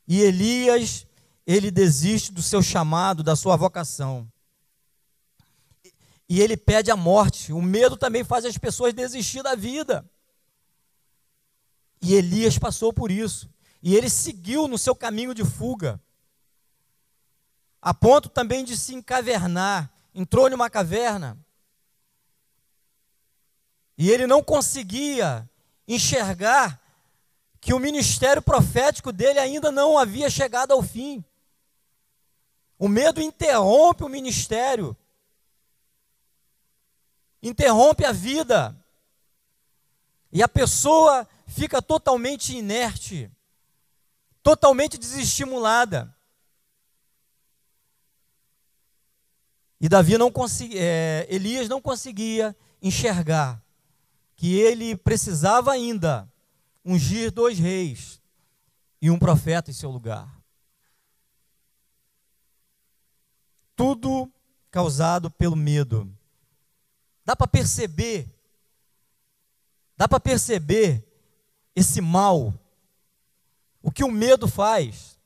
E 0.07 0.21
Elias 0.21 1.05
ele 1.45 1.69
desiste 1.69 2.31
do 2.31 2.41
seu 2.41 2.61
chamado, 2.61 3.21
da 3.21 3.35
sua 3.35 3.55
vocação. 3.55 4.27
E 6.27 6.41
ele 6.41 6.57
pede 6.57 6.89
a 6.89 6.95
morte. 6.95 7.53
O 7.53 7.61
medo 7.61 7.95
também 7.95 8.23
faz 8.23 8.45
as 8.45 8.57
pessoas 8.57 8.93
desistir 8.93 9.43
da 9.43 9.53
vida. 9.53 10.09
E 12.01 12.15
Elias 12.15 12.57
passou 12.57 12.91
por 12.91 13.11
isso. 13.11 13.47
E 13.81 13.95
ele 13.95 14.09
seguiu 14.09 14.67
no 14.67 14.77
seu 14.77 14.95
caminho 14.95 15.35
de 15.35 15.45
fuga. 15.45 16.01
A 17.79 17.93
ponto 17.93 18.27
também 18.27 18.65
de 18.65 18.75
se 18.75 18.95
encavernar. 18.95 19.91
Entrou 20.15 20.49
numa 20.49 20.69
caverna. 20.69 21.37
E 23.97 24.09
ele 24.11 24.27
não 24.27 24.43
conseguia 24.43 25.49
enxergar 25.87 26.81
que 27.61 27.73
o 27.73 27.79
ministério 27.79 28.41
profético 28.41 29.11
dele 29.11 29.39
ainda 29.39 29.71
não 29.71 29.97
havia 29.97 30.29
chegado 30.29 30.71
ao 30.71 30.83
fim. 30.83 31.23
O 32.77 32.87
medo 32.87 33.21
interrompe 33.21 34.03
o 34.03 34.09
ministério, 34.09 34.95
interrompe 37.41 38.05
a 38.05 38.11
vida, 38.11 38.75
e 40.31 40.43
a 40.43 40.47
pessoa 40.47 41.27
fica 41.47 41.81
totalmente 41.81 42.55
inerte, 42.55 43.31
totalmente 44.43 44.97
desestimulada. 44.97 46.13
E 49.79 49.87
Davi 49.87 50.17
não 50.17 50.31
conseguia, 50.31 50.79
é, 50.81 51.27
Elias 51.29 51.69
não 51.69 51.81
conseguia 51.81 52.55
enxergar 52.81 53.64
que 54.35 54.55
ele 54.55 54.95
precisava 54.95 55.71
ainda 55.71 56.31
ungir 56.83 57.31
dois 57.31 57.57
reis 57.57 58.21
e 59.01 59.09
um 59.09 59.17
profeta 59.17 59.71
em 59.71 59.73
seu 59.73 59.89
lugar. 59.89 60.29
Tudo 63.75 64.31
causado 64.69 65.29
pelo 65.31 65.55
medo. 65.55 66.11
Dá 67.23 67.35
para 67.35 67.47
perceber, 67.47 68.27
dá 69.97 70.07
para 70.07 70.19
perceber 70.19 71.03
esse 71.75 71.99
mal, 72.01 72.53
o 73.81 73.91
que 73.91 74.03
o 74.03 74.11
medo 74.11 74.47
faz. 74.47 75.17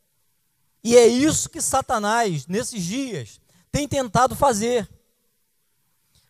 E 0.83 0.95
é 0.95 1.07
isso 1.07 1.49
que 1.49 1.61
Satanás, 1.61 2.47
nesses 2.47 2.83
dias, 2.83 3.39
tem 3.71 3.87
tentado 3.87 4.35
fazer. 4.35 4.87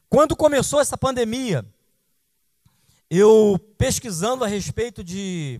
Quando 0.09 0.35
começou 0.35 0.81
essa 0.81 0.97
pandemia, 0.97 1.65
eu 3.10 3.60
pesquisando 3.78 4.43
a 4.43 4.48
respeito 4.48 5.04
de, 5.04 5.60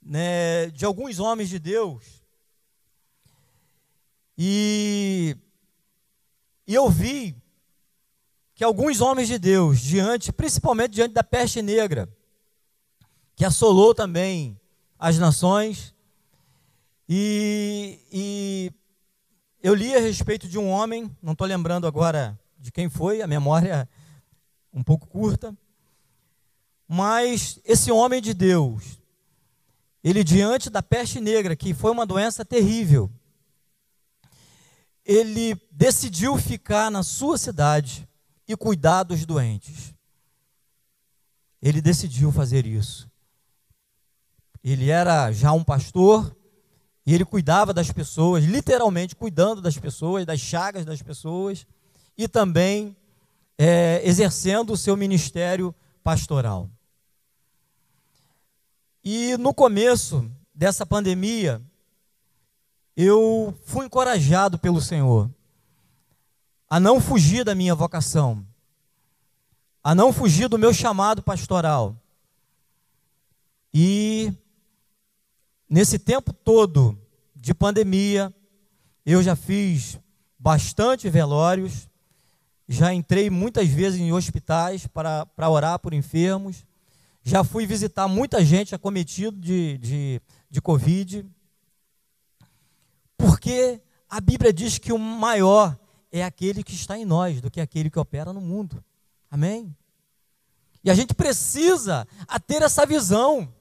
né, 0.00 0.66
de 0.70 0.84
alguns 0.84 1.18
homens 1.18 1.48
de 1.48 1.58
Deus, 1.58 2.22
e, 4.36 5.36
e 6.66 6.74
eu 6.74 6.88
vi 6.88 7.34
que 8.54 8.62
alguns 8.62 9.00
homens 9.00 9.26
de 9.26 9.38
Deus, 9.38 9.80
diante, 9.80 10.32
principalmente 10.32 10.92
diante 10.92 11.14
da 11.14 11.24
peste 11.24 11.60
negra, 11.60 12.08
que 13.34 13.44
assolou 13.44 13.94
também 13.94 14.60
as 14.98 15.18
nações, 15.18 15.94
e, 17.08 17.98
e 18.12 18.72
eu 19.60 19.74
li 19.74 19.94
a 19.94 20.00
respeito 20.00 20.46
de 20.48 20.58
um 20.58 20.68
homem, 20.68 21.10
não 21.20 21.32
estou 21.32 21.46
lembrando 21.46 21.86
agora 21.86 22.38
de 22.58 22.70
quem 22.70 22.88
foi, 22.88 23.22
a 23.22 23.26
memória 23.26 23.88
um 24.72 24.82
pouco 24.82 25.06
curta, 25.06 25.56
mas 26.88 27.60
esse 27.66 27.92
homem 27.92 28.22
de 28.22 28.32
Deus, 28.32 28.98
ele 30.02 30.24
diante 30.24 30.70
da 30.70 30.82
peste 30.82 31.20
negra, 31.20 31.54
que 31.54 31.74
foi 31.74 31.90
uma 31.90 32.06
doença 32.06 32.46
terrível, 32.46 33.10
ele 35.04 35.54
decidiu 35.70 36.38
ficar 36.38 36.90
na 36.90 37.02
sua 37.02 37.36
cidade 37.36 38.08
e 38.46 38.56
cuidar 38.56 39.02
dos 39.02 39.26
doentes. 39.26 39.94
Ele 41.60 41.82
decidiu 41.82 42.32
fazer 42.32 42.66
isso. 42.66 43.10
Ele 44.64 44.90
era 44.90 45.30
já 45.32 45.52
um 45.52 45.64
pastor 45.64 46.34
e 47.04 47.14
ele 47.14 47.24
cuidava 47.24 47.72
das 47.74 47.90
pessoas, 47.90 48.44
literalmente 48.44 49.16
cuidando 49.16 49.60
das 49.60 49.76
pessoas, 49.76 50.24
das 50.24 50.40
chagas 50.40 50.84
das 50.84 51.02
pessoas 51.02 51.66
e 52.16 52.26
também 52.28 52.96
é, 53.58 54.00
exercendo 54.04 54.72
o 54.72 54.76
seu 54.76 54.96
ministério 54.96 55.74
pastoral. 56.02 56.70
E 59.10 59.38
no 59.38 59.54
começo 59.54 60.30
dessa 60.54 60.84
pandemia, 60.84 61.62
eu 62.94 63.58
fui 63.64 63.86
encorajado 63.86 64.58
pelo 64.58 64.82
Senhor 64.82 65.30
a 66.68 66.78
não 66.78 67.00
fugir 67.00 67.42
da 67.42 67.54
minha 67.54 67.74
vocação, 67.74 68.46
a 69.82 69.94
não 69.94 70.12
fugir 70.12 70.46
do 70.46 70.58
meu 70.58 70.74
chamado 70.74 71.22
pastoral. 71.22 71.96
E 73.72 74.30
nesse 75.70 75.98
tempo 75.98 76.30
todo 76.30 76.94
de 77.34 77.54
pandemia, 77.54 78.30
eu 79.06 79.22
já 79.22 79.34
fiz 79.34 79.98
bastante 80.38 81.08
velórios, 81.08 81.88
já 82.68 82.92
entrei 82.92 83.30
muitas 83.30 83.68
vezes 83.68 83.98
em 83.98 84.12
hospitais 84.12 84.86
para, 84.86 85.24
para 85.24 85.48
orar 85.48 85.78
por 85.78 85.94
enfermos, 85.94 86.67
já 87.22 87.44
fui 87.44 87.66
visitar 87.66 88.08
muita 88.08 88.44
gente 88.44 88.74
acometido 88.74 89.36
de, 89.38 89.78
de, 89.78 90.22
de 90.50 90.60
Covid, 90.60 91.26
porque 93.16 93.80
a 94.08 94.20
Bíblia 94.20 94.52
diz 94.52 94.78
que 94.78 94.92
o 94.92 94.98
maior 94.98 95.78
é 96.10 96.24
aquele 96.24 96.62
que 96.62 96.74
está 96.74 96.96
em 96.96 97.04
nós 97.04 97.40
do 97.40 97.50
que 97.50 97.60
aquele 97.60 97.90
que 97.90 97.98
opera 97.98 98.32
no 98.32 98.40
mundo. 98.40 98.82
Amém? 99.30 99.76
E 100.82 100.90
a 100.90 100.94
gente 100.94 101.14
precisa 101.14 102.06
a 102.26 102.40
ter 102.40 102.62
essa 102.62 102.86
visão. 102.86 103.52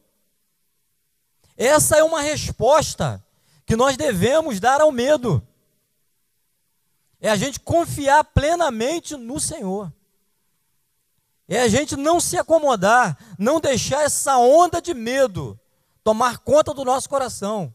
Essa 1.58 1.98
é 1.98 2.04
uma 2.04 2.22
resposta 2.22 3.24
que 3.66 3.76
nós 3.76 3.98
devemos 3.98 4.60
dar 4.60 4.80
ao 4.80 4.92
medo. 4.92 5.46
É 7.20 7.30
a 7.30 7.36
gente 7.36 7.60
confiar 7.60 8.24
plenamente 8.24 9.16
no 9.18 9.40
Senhor. 9.40 9.92
É 11.48 11.62
a 11.62 11.68
gente 11.68 11.96
não 11.96 12.20
se 12.20 12.38
acomodar, 12.38 13.18
não 13.38 13.60
deixar 13.60 14.04
essa 14.04 14.38
onda 14.38 14.82
de 14.82 14.94
medo 14.94 15.60
tomar 16.04 16.40
conta 16.40 16.74
do 16.74 16.84
nosso 16.84 17.08
coração. 17.08 17.74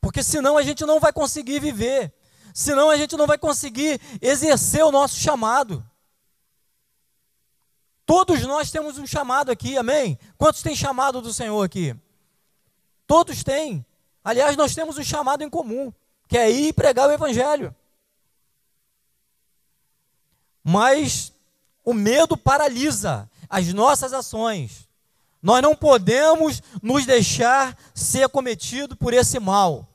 Porque 0.00 0.22
senão 0.22 0.58
a 0.58 0.62
gente 0.62 0.84
não 0.84 1.00
vai 1.00 1.12
conseguir 1.12 1.60
viver 1.60 2.12
senão 2.52 2.90
a 2.90 2.96
gente 2.96 3.16
não 3.16 3.26
vai 3.26 3.38
conseguir 3.38 4.00
exercer 4.20 4.84
o 4.84 4.92
nosso 4.92 5.16
chamado. 5.16 5.84
Todos 8.04 8.42
nós 8.42 8.70
temos 8.70 8.98
um 8.98 9.06
chamado 9.06 9.50
aqui, 9.50 9.76
amém? 9.78 10.18
Quantos 10.36 10.62
têm 10.62 10.74
chamado 10.74 11.20
do 11.20 11.32
Senhor 11.32 11.62
aqui? 11.62 11.96
Todos 13.06 13.42
têm. 13.42 13.84
Aliás, 14.24 14.56
nós 14.56 14.74
temos 14.74 14.98
um 14.98 15.02
chamado 15.02 15.42
em 15.42 15.50
comum, 15.50 15.92
que 16.28 16.36
é 16.36 16.50
ir 16.50 16.72
pregar 16.72 17.08
o 17.08 17.12
Evangelho. 17.12 17.74
Mas 20.62 21.31
o 21.84 21.92
medo 21.92 22.36
paralisa 22.36 23.28
as 23.48 23.72
nossas 23.72 24.12
ações. 24.12 24.88
Nós 25.42 25.60
não 25.60 25.74
podemos 25.74 26.62
nos 26.82 27.04
deixar 27.04 27.76
ser 27.94 28.28
cometido 28.28 28.96
por 28.96 29.12
esse 29.12 29.40
mal. 29.40 29.88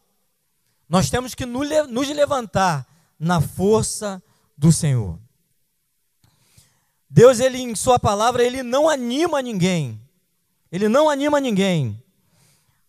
Nós 0.89 1.09
temos 1.09 1.33
que 1.33 1.45
nos 1.45 2.09
levantar 2.09 2.85
na 3.19 3.41
força 3.41 4.21
do 4.57 4.71
Senhor. 4.71 5.17
Deus, 7.09 7.39
ele 7.39 7.59
em 7.59 7.73
sua 7.75 7.97
palavra, 7.97 8.43
ele 8.43 8.61
não 8.61 8.89
anima 8.89 9.41
ninguém. 9.41 9.99
Ele 10.71 10.89
não 10.89 11.09
anima 11.09 11.39
ninguém 11.39 12.01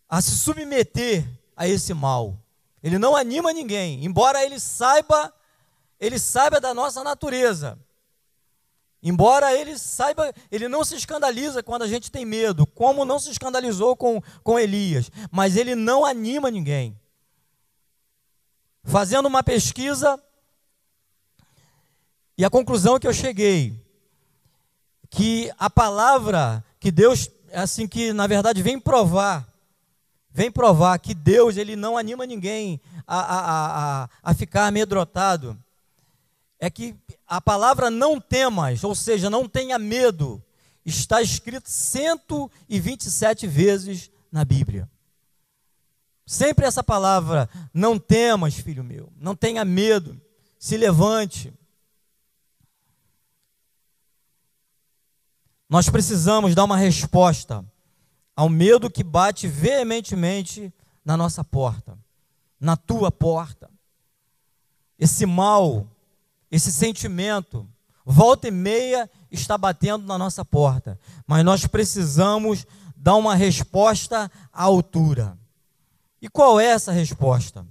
a 0.08 0.20
se 0.20 0.32
submeter 0.32 1.28
a 1.56 1.68
esse 1.68 1.94
mal. 1.94 2.36
Ele 2.82 2.98
não 2.98 3.14
anima 3.14 3.52
ninguém, 3.52 4.04
embora 4.04 4.44
ele 4.44 4.58
saiba, 4.58 5.32
ele 6.00 6.18
saiba 6.18 6.60
da 6.60 6.72
nossa 6.72 7.02
natureza. 7.04 7.78
Embora 9.02 9.54
ele 9.54 9.78
saiba, 9.78 10.32
ele 10.50 10.66
não 10.66 10.84
se 10.84 10.96
escandaliza 10.96 11.62
quando 11.62 11.82
a 11.82 11.86
gente 11.86 12.10
tem 12.10 12.24
medo, 12.24 12.66
como 12.66 13.04
não 13.04 13.18
se 13.18 13.30
escandalizou 13.30 13.96
com, 13.96 14.20
com 14.42 14.58
Elias, 14.58 15.10
mas 15.30 15.56
ele 15.56 15.74
não 15.74 16.04
anima 16.04 16.50
ninguém. 16.50 16.98
Fazendo 18.82 19.26
uma 19.26 19.42
pesquisa, 19.42 20.20
e 22.36 22.44
a 22.44 22.50
conclusão 22.50 22.98
que 22.98 23.06
eu 23.06 23.12
cheguei, 23.12 23.84
que 25.10 25.50
a 25.58 25.70
palavra 25.70 26.64
que 26.80 26.90
Deus, 26.90 27.30
assim 27.52 27.86
que 27.86 28.12
na 28.12 28.26
verdade 28.26 28.62
vem 28.62 28.80
provar, 28.80 29.48
vem 30.30 30.50
provar 30.50 30.98
que 30.98 31.14
Deus 31.14 31.56
ele 31.56 31.76
não 31.76 31.96
anima 31.96 32.26
ninguém 32.26 32.80
a, 33.06 33.18
a, 33.18 34.02
a, 34.04 34.08
a 34.22 34.34
ficar 34.34 34.66
amedrotado, 34.66 35.56
é 36.58 36.68
que 36.68 36.96
a 37.28 37.40
palavra 37.42 37.90
não 37.90 38.18
temas, 38.18 38.82
ou 38.82 38.94
seja, 38.94 39.28
não 39.28 39.46
tenha 39.46 39.78
medo, 39.78 40.42
está 40.84 41.20
escrito 41.20 41.68
127 41.68 43.46
vezes 43.46 44.10
na 44.32 44.44
Bíblia. 44.46 44.90
Sempre 46.24 46.64
essa 46.64 46.82
palavra, 46.82 47.48
não 47.72 47.98
temas, 47.98 48.54
filho 48.54 48.82
meu, 48.82 49.12
não 49.16 49.36
tenha 49.36 49.64
medo, 49.64 50.18
se 50.58 50.76
levante. 50.76 51.52
Nós 55.68 55.90
precisamos 55.90 56.54
dar 56.54 56.64
uma 56.64 56.76
resposta 56.78 57.64
ao 58.34 58.48
medo 58.48 58.90
que 58.90 59.04
bate 59.04 59.46
veementemente 59.46 60.72
na 61.04 61.16
nossa 61.16 61.44
porta, 61.44 61.98
na 62.58 62.76
tua 62.76 63.12
porta. 63.12 63.70
Esse 64.98 65.26
mal, 65.26 65.86
esse 66.50 66.72
sentimento, 66.72 67.68
volta 68.04 68.48
e 68.48 68.50
meia 68.50 69.10
está 69.30 69.58
batendo 69.58 70.06
na 70.06 70.16
nossa 70.16 70.44
porta, 70.44 70.98
mas 71.26 71.44
nós 71.44 71.66
precisamos 71.66 72.66
dá 72.98 73.14
uma 73.14 73.34
resposta 73.34 74.30
à 74.52 74.64
altura. 74.64 75.38
E 76.20 76.28
qual 76.28 76.58
é 76.58 76.66
essa 76.66 76.90
resposta? 76.90 77.66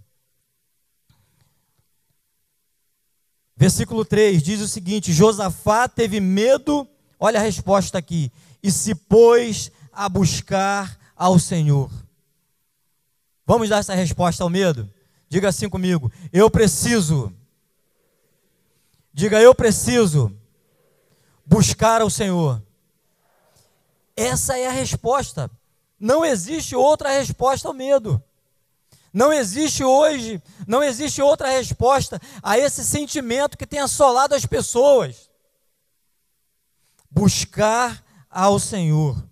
Versículo 3.55 4.05
3 4.05 4.41
diz 4.41 4.61
o 4.61 4.67
seguinte: 4.67 5.11
Josafá 5.11 5.87
teve 5.87 6.19
medo, 6.19 6.87
olha 7.19 7.39
a 7.39 7.43
resposta 7.43 7.97
aqui, 7.97 8.31
e 8.63 8.71
se 8.71 8.95
pôs 8.95 9.71
a 9.91 10.07
buscar 10.07 10.97
ao 11.15 11.37
Senhor. 11.37 11.91
Vamos 13.45 13.69
dar 13.69 13.79
essa 13.79 13.95
resposta 13.95 14.43
ao 14.43 14.49
medo? 14.49 14.89
Diga 15.27 15.49
assim 15.49 15.69
comigo: 15.69 16.11
eu 16.31 16.49
preciso. 16.49 17.33
Diga, 19.17 19.41
eu 19.41 19.55
preciso 19.55 20.31
buscar 21.43 22.03
ao 22.03 22.09
Senhor. 22.09 22.61
Essa 24.15 24.59
é 24.59 24.67
a 24.67 24.71
resposta. 24.71 25.49
Não 25.99 26.23
existe 26.23 26.75
outra 26.75 27.09
resposta 27.09 27.67
ao 27.67 27.73
medo. 27.73 28.23
Não 29.11 29.33
existe 29.33 29.83
hoje, 29.83 30.39
não 30.67 30.83
existe 30.83 31.19
outra 31.19 31.49
resposta 31.49 32.21
a 32.43 32.59
esse 32.59 32.85
sentimento 32.85 33.57
que 33.57 33.65
tem 33.65 33.79
assolado 33.79 34.35
as 34.35 34.45
pessoas. 34.45 35.31
Buscar 37.09 38.05
ao 38.29 38.59
Senhor. 38.59 39.27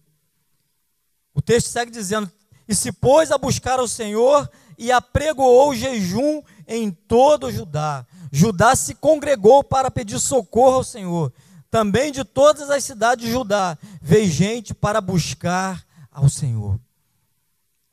O 1.31 1.43
texto 1.43 1.67
segue 1.67 1.91
dizendo: 1.91 2.31
E 2.67 2.73
se 2.73 2.91
pôs 2.91 3.31
a 3.31 3.37
buscar 3.37 3.77
ao 3.77 3.87
Senhor 3.87 4.49
e 4.79 4.91
apregoou 4.91 5.75
jejum 5.75 6.41
em 6.67 6.89
todo 6.89 7.51
Judá. 7.51 8.03
Judá 8.35 8.75
se 8.75 8.93
congregou 8.93 9.63
para 9.63 9.89
pedir 9.89 10.19
socorro 10.19 10.75
ao 10.75 10.83
Senhor. 10.83 11.31
Também 11.71 12.11
de 12.11 12.25
todas 12.25 12.69
as 12.69 12.83
cidades 12.83 13.25
de 13.25 13.31
Judá 13.31 13.77
veio 14.01 14.29
gente 14.29 14.73
para 14.73 14.99
buscar 14.99 15.85
ao 16.11 16.27
Senhor. 16.27 16.77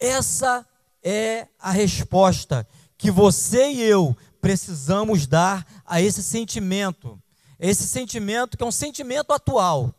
Essa 0.01 0.67
é 1.01 1.47
a 1.61 1.71
resposta 1.71 2.67
que 2.99 3.09
você 3.09 3.71
e 3.71 3.83
eu 3.83 4.17
precisamos 4.41 5.29
dar 5.29 5.65
a 5.87 6.03
esse 6.03 6.25
sentimento. 6.25 7.23
Esse 7.57 7.87
sentimento 7.87 8.57
que 8.57 8.65
é 8.65 8.67
um 8.67 8.73
sentimento 8.73 9.33
atual. 9.33 9.95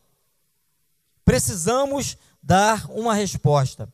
Precisamos 1.24 2.18
dar 2.42 2.84
uma 2.90 3.14
resposta. 3.14 3.90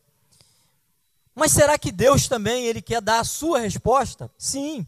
Mas 1.33 1.53
será 1.53 1.79
que 1.79 1.93
Deus 1.93 2.27
também 2.27 2.65
ele 2.65 2.81
quer 2.81 2.99
dar 3.01 3.21
a 3.21 3.23
sua 3.23 3.59
resposta? 3.59 4.29
Sim. 4.37 4.85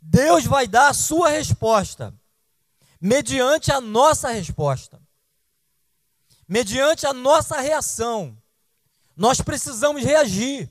Deus 0.00 0.44
vai 0.44 0.66
dar 0.66 0.88
a 0.88 0.94
sua 0.94 1.28
resposta 1.28 2.14
mediante 3.00 3.72
a 3.72 3.80
nossa 3.80 4.28
resposta. 4.28 5.00
Mediante 6.46 7.06
a 7.06 7.12
nossa 7.12 7.60
reação. 7.60 8.36
Nós 9.16 9.40
precisamos 9.40 10.02
reagir. 10.02 10.70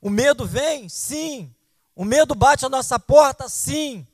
O 0.00 0.08
medo 0.08 0.46
vem? 0.46 0.88
Sim. 0.88 1.52
O 1.96 2.04
medo 2.04 2.34
bate 2.34 2.64
a 2.64 2.68
nossa 2.68 2.98
porta? 2.98 3.48
Sim. 3.48 4.06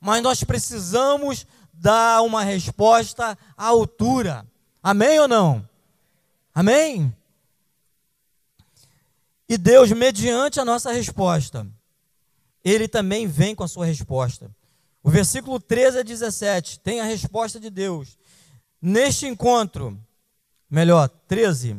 Mas 0.00 0.22
nós 0.22 0.44
precisamos 0.44 1.46
dar 1.72 2.22
uma 2.22 2.42
resposta 2.42 3.38
à 3.56 3.66
altura. 3.66 4.46
Amém 4.82 5.18
ou 5.20 5.28
não? 5.28 5.66
Amém? 6.54 7.16
E 9.48 9.56
Deus, 9.56 9.90
mediante 9.92 10.60
a 10.60 10.64
nossa 10.64 10.92
resposta, 10.92 11.66
Ele 12.64 12.88
também 12.88 13.26
vem 13.26 13.54
com 13.54 13.62
a 13.62 13.68
sua 13.68 13.86
resposta. 13.86 14.50
O 15.02 15.10
versículo 15.10 15.60
13 15.60 15.98
a 15.98 16.02
17 16.02 16.80
tem 16.80 17.00
a 17.00 17.04
resposta 17.04 17.60
de 17.60 17.68
Deus. 17.68 18.16
Neste 18.80 19.26
encontro, 19.26 19.98
melhor, 20.70 21.08
13, 21.28 21.76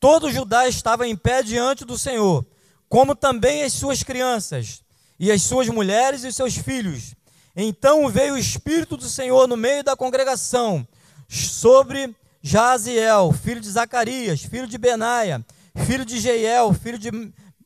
todo 0.00 0.32
Judá 0.32 0.66
estava 0.68 1.06
em 1.06 1.16
pé 1.16 1.42
diante 1.42 1.84
do 1.84 1.96
Senhor, 1.96 2.44
como 2.88 3.14
também 3.14 3.62
as 3.62 3.72
suas 3.72 4.02
crianças, 4.02 4.82
e 5.18 5.30
as 5.30 5.42
suas 5.42 5.68
mulheres 5.68 6.24
e 6.24 6.32
seus 6.32 6.56
filhos. 6.56 7.14
Então 7.54 8.08
veio 8.08 8.34
o 8.34 8.38
Espírito 8.38 8.96
do 8.96 9.08
Senhor 9.08 9.46
no 9.46 9.56
meio 9.56 9.84
da 9.84 9.96
congregação, 9.96 10.86
sobre 11.28 12.14
Jaziel, 12.42 13.32
filho 13.32 13.60
de 13.60 13.70
Zacarias, 13.70 14.42
filho 14.42 14.66
de 14.66 14.78
Benaia, 14.78 15.44
filho 15.86 16.04
de 16.04 16.18
Jeiel, 16.18 16.72
filho 16.72 16.98
de 16.98 17.10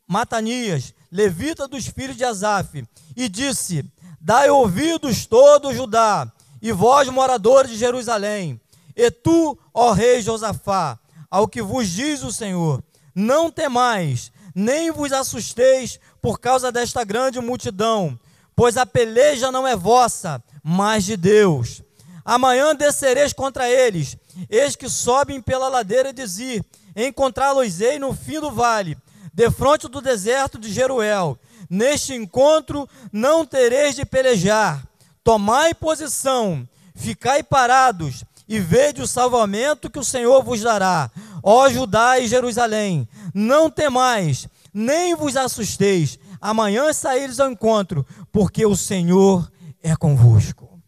Matanias, 0.07 0.93
levita 1.15 1.69
dos 1.69 1.87
filhos 1.87 2.17
de 2.17 2.25
Asaf, 2.25 2.85
e 3.15 3.29
disse: 3.29 3.85
Dai 4.21 4.51
ouvidos 4.51 5.27
todo 5.27 5.73
Judá, 5.73 6.29
e 6.61 6.73
vós, 6.73 7.09
moradores 7.09 7.71
de 7.71 7.77
Jerusalém, 7.77 8.61
e 8.97 9.09
tu, 9.13 9.57
ó 9.73 9.93
rei 9.93 10.21
Josafá, 10.21 10.99
ao 11.31 11.47
que 11.47 11.63
vos 11.63 11.89
diz 11.89 12.25
o 12.25 12.33
Senhor: 12.33 12.83
Não 13.15 13.49
temais, 13.49 14.33
nem 14.53 14.91
vos 14.91 15.13
assusteis 15.13 16.01
por 16.21 16.41
causa 16.41 16.73
desta 16.73 17.05
grande 17.05 17.41
multidão, 17.41 18.19
pois 18.57 18.77
a 18.77 18.85
peleja 18.85 19.53
não 19.53 19.69
é 19.69 19.77
vossa, 19.77 20.43
mas 20.65 21.05
de 21.05 21.17
Deus. 21.17 21.81
Amanhã 22.25 22.75
descereis 22.75 23.33
contra 23.33 23.71
eles, 23.71 24.17
eis 24.51 24.75
que 24.75 24.89
sobem 24.89 25.41
pela 25.41 25.69
ladeira 25.69 26.13
de 26.13 26.27
Zir, 26.27 26.65
encontrá-los-ei 26.97 28.01
no 28.01 28.13
fim 28.15 28.41
do 28.41 28.51
vale, 28.51 28.97
defronte 29.35 29.89
do 29.89 30.01
deserto 30.01 30.59
de 30.59 30.73
Jeruel. 30.73 31.39
Neste 31.69 32.15
encontro 32.15 32.89
não 33.13 33.45
tereis 33.45 33.97
de 33.97 34.07
pelejar. 34.07 34.87
Tomai 35.23 35.75
posição, 35.75 36.69
ficai 36.95 37.43
parados 37.43 38.25
e 38.49 38.61
vede 38.61 39.03
o 39.03 39.07
salvamento 39.07 39.91
que 39.91 39.99
o 39.99 40.05
Senhor 40.05 40.43
vos 40.45 40.61
dará. 40.61 41.11
Ó 41.43 41.69
Judá 41.69 42.19
e 42.19 42.29
Jerusalém, 42.29 43.09
não 43.35 43.71
temais, 43.71 44.47
nem 44.73 45.15
vos 45.15 45.37
assusteis. 45.37 46.19
Amanhã 46.41 46.93
saíres 46.93 47.41
ao 47.41 47.51
encontro, 47.51 48.07
porque 48.31 48.65
o 48.67 48.77
Senhor 48.77 49.51
é 49.83 49.97
convosco. 49.97 50.79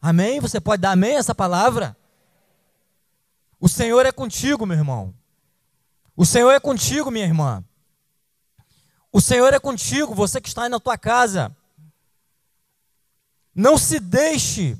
Amém? 0.00 0.40
Você 0.40 0.60
pode 0.60 0.80
dar 0.80 0.92
amém 0.92 1.16
a 1.16 1.18
essa 1.18 1.34
palavra? 1.34 1.96
O 3.58 3.68
Senhor 3.68 4.06
é 4.06 4.12
contigo, 4.12 4.64
meu 4.64 4.78
irmão. 4.78 5.12
O 6.20 6.26
Senhor 6.26 6.50
é 6.50 6.60
contigo, 6.60 7.10
minha 7.10 7.24
irmã. 7.24 7.64
O 9.10 9.22
Senhor 9.22 9.54
é 9.54 9.58
contigo, 9.58 10.14
você 10.14 10.38
que 10.38 10.48
está 10.48 10.64
aí 10.64 10.68
na 10.68 10.78
tua 10.78 10.98
casa. 10.98 11.56
Não 13.54 13.78
se 13.78 13.98
deixe, 13.98 14.76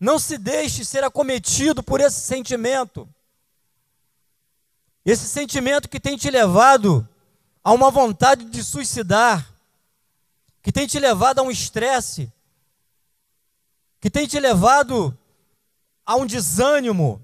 não 0.00 0.18
se 0.18 0.38
deixe 0.38 0.82
ser 0.82 1.04
acometido 1.04 1.82
por 1.82 2.00
esse 2.00 2.22
sentimento. 2.22 3.06
Esse 5.04 5.28
sentimento 5.28 5.86
que 5.86 6.00
tem 6.00 6.16
te 6.16 6.30
levado 6.30 7.06
a 7.62 7.72
uma 7.72 7.90
vontade 7.90 8.46
de 8.46 8.64
suicidar, 8.64 9.52
que 10.62 10.72
tem 10.72 10.86
te 10.86 10.98
levado 10.98 11.40
a 11.40 11.42
um 11.42 11.50
estresse, 11.50 12.32
que 14.00 14.08
tem 14.08 14.26
te 14.26 14.40
levado 14.40 15.14
a 16.06 16.16
um 16.16 16.24
desânimo, 16.24 17.20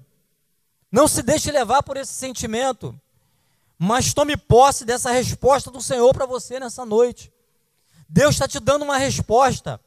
não 0.91 1.07
se 1.07 1.23
deixe 1.23 1.51
levar 1.51 1.81
por 1.81 1.97
esse 1.97 2.13
sentimento, 2.13 2.95
mas 3.77 4.13
tome 4.13 4.35
posse 4.35 4.83
dessa 4.83 5.11
resposta 5.11 5.69
do 5.69 5.81
Senhor 5.81 6.13
para 6.13 6.25
você 6.25 6.59
nessa 6.59 6.85
noite. 6.85 7.31
Deus 8.09 8.35
está 8.35 8.47
te 8.47 8.59
dando 8.59 8.83
uma 8.83 8.97
resposta. 8.97 9.79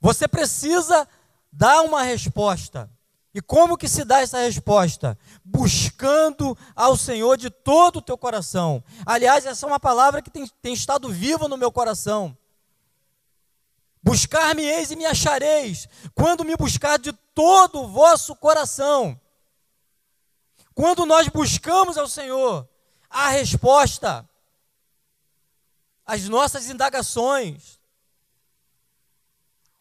Você 0.00 0.26
precisa 0.26 1.06
dar 1.52 1.82
uma 1.82 2.02
resposta. 2.02 2.90
E 3.34 3.40
como 3.42 3.76
que 3.76 3.88
se 3.88 4.02
dá 4.02 4.20
essa 4.20 4.38
resposta? 4.38 5.18
Buscando 5.44 6.56
ao 6.74 6.96
Senhor 6.96 7.36
de 7.36 7.50
todo 7.50 7.96
o 7.96 8.02
teu 8.02 8.16
coração. 8.16 8.82
Aliás, 9.04 9.44
essa 9.44 9.66
é 9.66 9.68
uma 9.68 9.80
palavra 9.80 10.22
que 10.22 10.30
tem, 10.30 10.48
tem 10.62 10.72
estado 10.72 11.10
viva 11.10 11.46
no 11.46 11.58
meu 11.58 11.70
coração. 11.70 12.36
Buscar-me-eis 14.02 14.90
e 14.90 14.96
me 14.96 15.04
achareis, 15.04 15.88
quando 16.14 16.44
me 16.44 16.56
buscar 16.56 16.98
de 16.98 17.12
todo 17.34 17.82
o 17.82 17.88
vosso 17.88 18.34
coração. 18.36 19.20
Quando 20.76 21.06
nós 21.06 21.26
buscamos 21.26 21.96
ao 21.96 22.06
Senhor 22.06 22.68
a 23.08 23.30
resposta 23.30 24.28
às 26.04 26.28
nossas 26.28 26.68
indagações, 26.68 27.80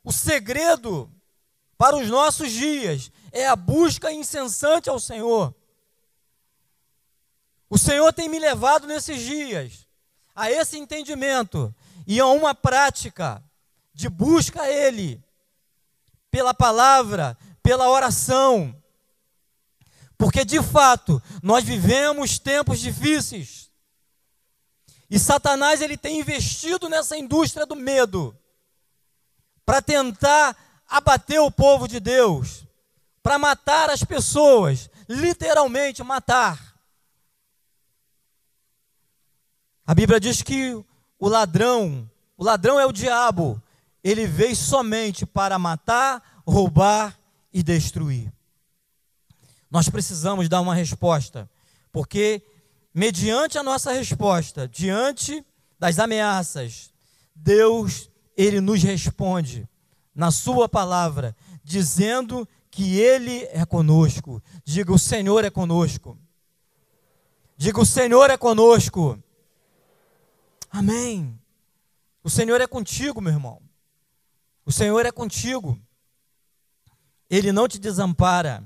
o 0.01 0.13
segredo 0.13 1.11
para 1.77 1.97
os 1.97 2.09
nossos 2.09 2.49
dias 2.49 3.11
é 3.33 3.45
a 3.45 3.57
busca 3.57 4.09
incessante 4.09 4.89
ao 4.89 4.97
Senhor. 4.97 5.53
O 7.69 7.77
Senhor 7.77 8.13
tem 8.13 8.29
me 8.29 8.39
levado 8.39 8.87
nesses 8.87 9.19
dias 9.19 9.85
a 10.33 10.49
esse 10.49 10.77
entendimento 10.77 11.75
e 12.07 12.21
a 12.21 12.25
uma 12.27 12.55
prática 12.55 13.43
de 13.93 14.07
busca 14.07 14.61
a 14.61 14.71
Ele 14.71 15.21
pela 16.31 16.53
palavra, 16.53 17.37
pela 17.61 17.89
oração 17.89 18.81
porque 20.17 20.45
de 20.45 20.61
fato, 20.61 21.21
nós 21.41 21.63
vivemos 21.63 22.39
tempos 22.39 22.79
difíceis. 22.79 23.69
E 25.09 25.19
Satanás 25.19 25.81
ele 25.81 25.97
tem 25.97 26.19
investido 26.19 26.89
nessa 26.89 27.17
indústria 27.17 27.65
do 27.65 27.75
medo 27.75 28.35
para 29.65 29.81
tentar 29.81 30.55
abater 30.87 31.39
o 31.39 31.51
povo 31.51 31.87
de 31.87 31.99
Deus, 31.99 32.65
para 33.21 33.39
matar 33.39 33.89
as 33.89 34.03
pessoas, 34.03 34.89
literalmente 35.07 36.03
matar. 36.03 36.75
A 39.85 39.93
Bíblia 39.93 40.19
diz 40.19 40.41
que 40.41 40.73
o 41.19 41.27
ladrão, 41.27 42.09
o 42.37 42.43
ladrão 42.43 42.79
é 42.79 42.85
o 42.85 42.91
diabo, 42.91 43.61
ele 44.03 44.27
veio 44.27 44.55
somente 44.55 45.25
para 45.25 45.57
matar, 45.59 46.41
roubar 46.45 47.17
e 47.51 47.61
destruir. 47.63 48.31
Nós 49.69 49.89
precisamos 49.89 50.47
dar 50.47 50.61
uma 50.61 50.75
resposta, 50.75 51.49
porque 51.91 52.41
mediante 52.93 53.57
a 53.57 53.63
nossa 53.63 53.91
resposta, 53.91 54.67
diante 54.67 55.45
das 55.79 55.99
ameaças, 55.99 56.93
Deus, 57.35 58.09
ele 58.37 58.61
nos 58.61 58.81
responde 58.81 59.67
na 60.13 60.31
sua 60.31 60.69
palavra, 60.69 61.35
dizendo 61.63 62.47
que 62.71 62.99
ele 62.99 63.43
é 63.51 63.65
conosco. 63.65 64.41
Diga: 64.63 64.93
"O 64.93 64.99
Senhor 64.99 65.43
é 65.43 65.49
conosco". 65.49 66.17
Diga: 67.57 67.81
"O 67.81 67.85
Senhor 67.85 68.29
é 68.29 68.37
conosco". 68.37 69.21
Amém. 70.69 71.39
O 72.23 72.29
Senhor 72.29 72.59
é 72.59 72.67
contigo, 72.67 73.21
meu 73.21 73.31
irmão. 73.31 73.61
O 74.65 74.71
Senhor 74.71 75.05
é 75.05 75.11
contigo. 75.11 75.79
Ele 77.29 77.51
não 77.51 77.67
te 77.67 77.79
desampara. 77.79 78.63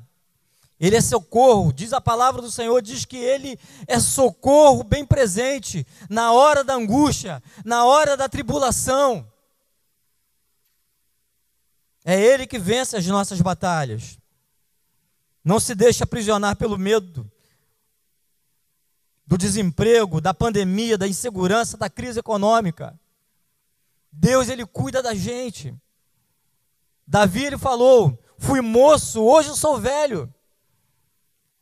Ele 0.79 0.95
é 0.95 1.01
socorro, 1.01 1.73
diz 1.73 1.91
a 1.91 1.99
palavra 1.99 2.41
do 2.41 2.49
Senhor, 2.49 2.81
diz 2.81 3.03
que 3.03 3.17
Ele 3.17 3.59
é 3.85 3.99
socorro 3.99 4.83
bem 4.83 5.05
presente 5.05 5.85
na 6.09 6.31
hora 6.31 6.63
da 6.63 6.73
angústia, 6.73 7.43
na 7.65 7.83
hora 7.85 8.15
da 8.15 8.29
tribulação. 8.29 9.29
É 12.05 12.19
Ele 12.19 12.47
que 12.47 12.57
vence 12.57 12.95
as 12.95 13.05
nossas 13.05 13.41
batalhas. 13.41 14.17
Não 15.43 15.59
se 15.59 15.75
deixe 15.75 16.01
aprisionar 16.01 16.55
pelo 16.55 16.77
medo 16.77 17.29
do 19.27 19.37
desemprego, 19.37 20.21
da 20.21 20.33
pandemia, 20.33 20.97
da 20.97 21.07
insegurança, 21.07 21.75
da 21.75 21.89
crise 21.89 22.19
econômica. 22.19 22.97
Deus, 24.09 24.47
Ele 24.47 24.65
cuida 24.65 25.03
da 25.03 25.13
gente. 25.13 25.75
Davi, 27.05 27.43
ele 27.43 27.57
falou: 27.57 28.17
Fui 28.37 28.61
moço, 28.61 29.21
hoje 29.21 29.49
eu 29.49 29.55
sou 29.55 29.77
velho. 29.79 30.33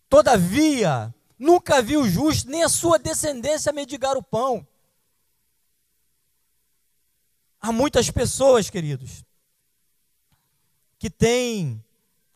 Todavia, 0.10 1.13
nunca 1.38 1.82
vi 1.82 1.98
o 1.98 2.08
justo, 2.08 2.50
nem 2.50 2.63
a 2.63 2.70
sua 2.70 2.98
descendência 2.98 3.74
mendigar 3.74 4.17
o 4.17 4.24
pão. 4.24 4.65
Há 7.60 7.72
muitas 7.72 8.10
pessoas, 8.10 8.70
queridos, 8.70 9.26
que 10.98 11.10
têm 11.10 11.84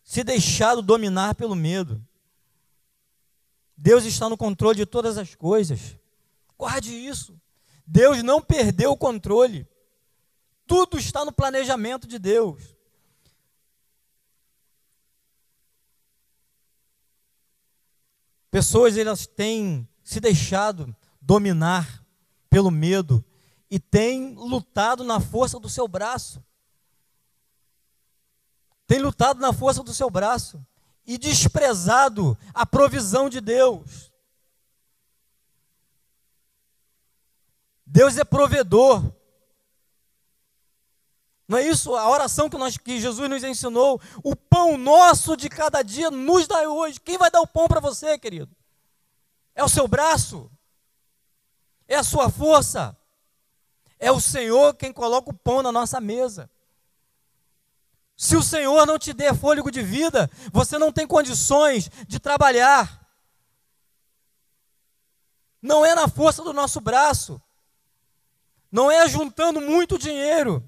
se 0.04 0.24
deixado 0.24 0.82
dominar 0.82 1.36
pelo 1.36 1.56
medo. 1.56 2.06
Deus 3.78 4.04
está 4.04 4.28
no 4.28 4.38
controle 4.38 4.78
de 4.78 4.86
todas 4.86 5.18
as 5.18 5.34
coisas. 5.36 5.98
Guarde 6.58 6.94
isso. 6.94 7.40
Deus 7.88 8.22
não 8.22 8.42
perdeu 8.42 8.92
o 8.92 8.98
controle. 8.98 9.68
Tudo 10.68 10.98
está 10.98 11.26
no 11.26 11.32
planejamento 11.32 12.08
de 12.08 12.20
Deus. 12.20 12.76
Pessoas 18.52 18.98
elas 18.98 19.26
têm 19.26 19.88
se 20.04 20.20
deixado 20.20 20.94
dominar 21.22 22.06
pelo 22.50 22.70
medo 22.70 23.24
e 23.70 23.80
têm 23.80 24.36
lutado 24.36 25.06
na 25.06 25.22
força 25.22 25.58
do 25.58 25.70
seu 25.70 25.88
braço. 25.88 26.44
Tem 28.86 29.00
lutado 29.00 29.40
na 29.40 29.54
força 29.54 29.82
do 29.82 29.94
seu 29.94 30.10
braço 30.10 30.62
e 31.08 31.18
desprezado 31.18 32.38
a 32.54 32.66
provisão 32.66 33.30
de 33.30 33.40
Deus. 33.40 34.12
Deus 37.86 38.18
é 38.18 38.26
provedor. 38.26 39.14
Não 41.52 41.58
é 41.58 41.68
isso 41.68 41.94
a 41.98 42.10
oração 42.10 42.50
que, 42.50 42.58
nós, 42.58 42.78
que 42.78 42.98
Jesus 42.98 43.30
nos 43.30 43.44
ensinou? 43.44 44.00
O 44.24 44.38
pão 44.38 44.78
nosso 44.78 45.36
de 45.36 45.50
cada 45.50 45.82
dia 45.82 46.10
nos 46.10 46.48
dá 46.48 46.62
hoje. 46.62 46.98
Quem 46.98 47.18
vai 47.18 47.30
dar 47.30 47.42
o 47.42 47.46
pão 47.48 47.68
para 47.68 47.82
você, 47.82 48.18
querido? 48.18 48.56
É 49.54 49.62
o 49.62 49.68
seu 49.68 49.86
braço? 49.86 50.50
É 51.90 51.98
a 51.98 52.04
sua 52.04 52.30
força? 52.30 52.98
É 54.00 54.10
o 54.10 54.22
Senhor 54.22 54.76
quem 54.76 54.94
coloca 54.94 55.30
o 55.30 55.34
pão 55.34 55.62
na 55.62 55.74
nossa 55.74 56.00
mesa. 56.00 56.50
Se 58.16 58.38
o 58.38 58.42
Senhor 58.42 58.88
não 58.88 58.98
te 58.98 59.12
der 59.12 59.36
fôlego 59.36 59.70
de 59.70 59.82
vida, 59.82 60.32
você 60.54 60.78
não 60.78 60.90
tem 60.90 61.06
condições 61.06 61.92
de 62.08 62.18
trabalhar. 62.18 63.06
Não 65.62 65.86
é 65.86 65.94
na 65.96 66.08
força 66.08 66.42
do 66.44 66.54
nosso 66.54 66.80
braço. 66.80 67.42
Não 68.72 68.90
é 68.90 69.06
juntando 69.10 69.60
muito 69.60 69.98
dinheiro. 70.00 70.66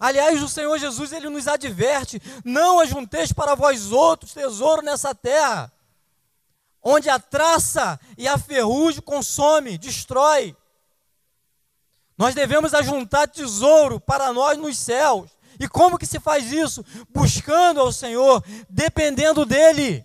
Aliás, 0.00 0.42
o 0.42 0.48
Senhor 0.48 0.78
Jesus 0.78 1.12
ele 1.12 1.28
nos 1.28 1.46
adverte: 1.46 2.20
não 2.42 2.80
ajunteis 2.80 3.32
para 3.32 3.54
vós 3.54 3.92
outros 3.92 4.32
tesouro 4.32 4.80
nessa 4.80 5.14
terra, 5.14 5.70
onde 6.82 7.10
a 7.10 7.18
traça 7.18 8.00
e 8.16 8.26
a 8.26 8.38
ferrugem 8.38 9.02
consome, 9.02 9.76
destrói. 9.76 10.56
Nós 12.16 12.34
devemos 12.34 12.72
ajuntar 12.72 13.28
tesouro 13.28 14.00
para 14.00 14.32
nós 14.32 14.56
nos 14.56 14.78
céus. 14.78 15.30
E 15.58 15.68
como 15.68 15.98
que 15.98 16.06
se 16.06 16.18
faz 16.18 16.50
isso? 16.50 16.82
Buscando 17.10 17.80
ao 17.80 17.92
Senhor, 17.92 18.42
dependendo 18.68 19.44
dele. 19.44 20.04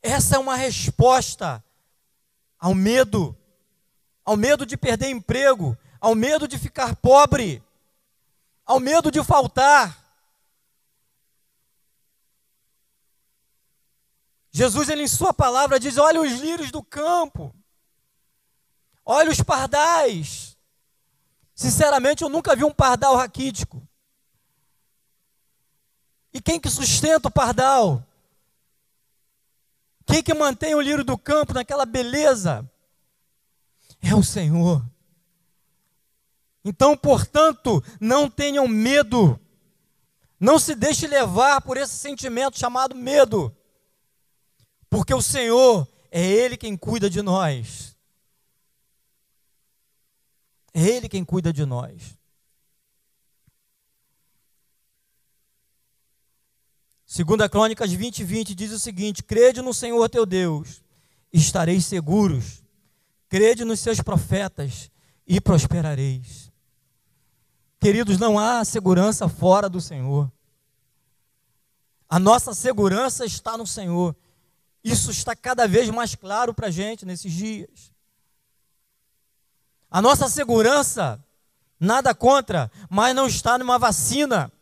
Essa 0.00 0.36
é 0.36 0.38
uma 0.38 0.54
resposta 0.54 1.62
ao 2.58 2.74
medo 2.74 3.36
ao 4.30 4.36
medo 4.36 4.64
de 4.64 4.76
perder 4.76 5.10
emprego, 5.10 5.76
ao 6.00 6.14
medo 6.14 6.46
de 6.46 6.56
ficar 6.56 6.94
pobre, 6.94 7.60
ao 8.64 8.78
medo 8.78 9.10
de 9.10 9.24
faltar. 9.24 9.98
Jesus, 14.52 14.88
ele 14.88 15.02
em 15.02 15.08
sua 15.08 15.34
palavra 15.34 15.80
diz: 15.80 15.98
"Olha 15.98 16.20
os 16.20 16.30
lírios 16.30 16.70
do 16.70 16.80
campo. 16.80 17.52
Olha 19.04 19.32
os 19.32 19.42
pardais. 19.42 20.56
Sinceramente, 21.52 22.22
eu 22.22 22.28
nunca 22.28 22.54
vi 22.54 22.62
um 22.62 22.72
pardal 22.72 23.16
raquítico. 23.16 23.84
E 26.32 26.40
quem 26.40 26.60
que 26.60 26.70
sustenta 26.70 27.26
o 27.26 27.32
pardal? 27.32 28.06
Quem 30.06 30.22
que 30.22 30.32
mantém 30.32 30.76
o 30.76 30.80
lírio 30.80 31.02
do 31.02 31.18
campo 31.18 31.52
naquela 31.52 31.84
beleza? 31.84 32.69
É 34.02 34.14
o 34.14 34.22
Senhor. 34.22 34.84
Então, 36.64 36.96
portanto, 36.96 37.82
não 38.00 38.30
tenham 38.30 38.66
medo. 38.68 39.38
Não 40.38 40.58
se 40.58 40.74
deixe 40.74 41.06
levar 41.06 41.60
por 41.60 41.76
esse 41.76 41.94
sentimento 41.94 42.58
chamado 42.58 42.94
medo. 42.94 43.54
Porque 44.88 45.14
o 45.14 45.22
Senhor 45.22 45.86
é 46.10 46.24
Ele 46.24 46.56
quem 46.56 46.76
cuida 46.76 47.08
de 47.08 47.22
nós. 47.22 47.96
É 50.72 50.82
Ele 50.82 51.08
quem 51.08 51.24
cuida 51.24 51.52
de 51.52 51.64
nós. 51.64 52.18
Segunda 57.06 57.48
Crônicas 57.48 57.92
20, 57.92 58.22
20 58.22 58.54
diz 58.54 58.70
o 58.70 58.78
seguinte: 58.78 59.22
Crede 59.22 59.60
no 59.60 59.74
Senhor 59.74 60.08
teu 60.08 60.24
Deus, 60.24 60.80
estareis 61.32 61.84
seguros 61.84 62.59
crede 63.30 63.64
nos 63.64 63.78
seus 63.78 64.00
profetas 64.02 64.90
e 65.26 65.40
prosperareis. 65.40 66.50
Queridos, 67.80 68.18
não 68.18 68.38
há 68.38 68.62
segurança 68.64 69.28
fora 69.28 69.68
do 69.68 69.80
Senhor. 69.80 70.30
A 72.08 72.18
nossa 72.18 72.52
segurança 72.52 73.24
está 73.24 73.56
no 73.56 73.66
Senhor. 73.66 74.16
Isso 74.82 75.12
está 75.12 75.36
cada 75.36 75.68
vez 75.68 75.88
mais 75.88 76.16
claro 76.16 76.52
para 76.52 76.66
a 76.66 76.70
gente 76.70 77.06
nesses 77.06 77.32
dias. 77.32 77.92
A 79.88 80.02
nossa 80.02 80.28
segurança, 80.28 81.24
nada 81.78 82.12
contra, 82.12 82.70
mas 82.88 83.14
não 83.14 83.28
está 83.28 83.56
numa 83.56 83.78
vacina. 83.78 84.52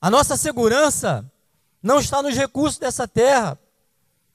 A 0.00 0.08
nossa 0.08 0.36
segurança 0.36 1.30
não 1.82 1.98
está 1.98 2.22
nos 2.22 2.34
recursos 2.34 2.78
dessa 2.78 3.06
terra. 3.06 3.58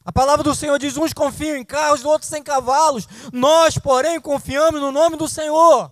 A 0.04 0.12
palavra 0.12 0.44
do 0.44 0.56
Senhor 0.56 0.78
diz: 0.80 0.98
uns 0.98 1.14
confiam 1.14 1.56
em 1.56 1.64
carros, 1.64 2.04
outros 2.04 2.32
em 2.34 2.42
cavalos. 2.42 3.08
Nós, 3.32 3.78
porém, 3.78 4.20
confiamos 4.20 4.82
no 4.82 4.92
nome 4.92 5.16
do 5.16 5.28
Senhor. 5.28 5.92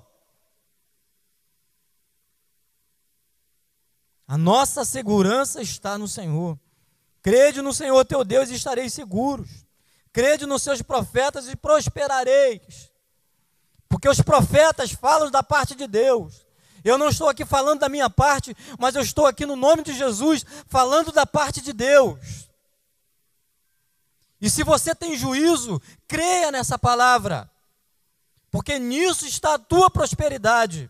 A 4.28 4.38
nossa 4.38 4.86
segurança 4.86 5.62
está 5.62 5.97
no 5.97 6.07
Senhor. 6.07 6.60
Crede 7.22 7.62
no 7.62 7.74
Senhor 7.74 8.03
teu 8.05 8.24
Deus 8.24 8.49
e 8.49 8.55
estareis 8.55 8.93
seguros. 8.93 9.66
Crede 10.12 10.45
nos 10.45 10.64
seus 10.64 10.82
profetas 10.82 11.47
e 11.47 11.55
prosperareis. 11.55 12.91
Porque 13.88 14.07
os 14.07 14.22
profetas 14.22 14.91
falam 14.91 15.32
da 15.32 15.41
parte 15.41 15.76
de 15.76 15.88
Deus. 15.88 16.45
Eu 16.84 16.97
não 16.97 17.10
estou 17.10 17.28
aqui 17.28 17.43
falando 17.43 17.80
da 17.80 17.89
minha 17.89 18.10
parte, 18.10 18.55
mas 18.78 18.95
eu 18.95 19.01
estou 19.01 19.26
aqui 19.26 19.45
no 19.45 19.55
nome 19.55 19.84
de 19.84 19.93
Jesus 19.93 20.45
falando 20.68 21.12
da 21.12 21.26
parte 21.26 21.60
de 21.60 21.74
Deus. 21.74 22.49
E 24.42 24.50
se 24.50 24.64
você 24.64 24.96
tem 24.96 25.18
juízo, 25.18 25.82
creia 26.08 26.52
nessa 26.52 26.78
palavra, 26.78 27.50
porque 28.50 28.80
nisso 28.80 29.26
está 29.26 29.56
a 29.56 29.60
tua 29.60 29.90
prosperidade. 29.90 30.90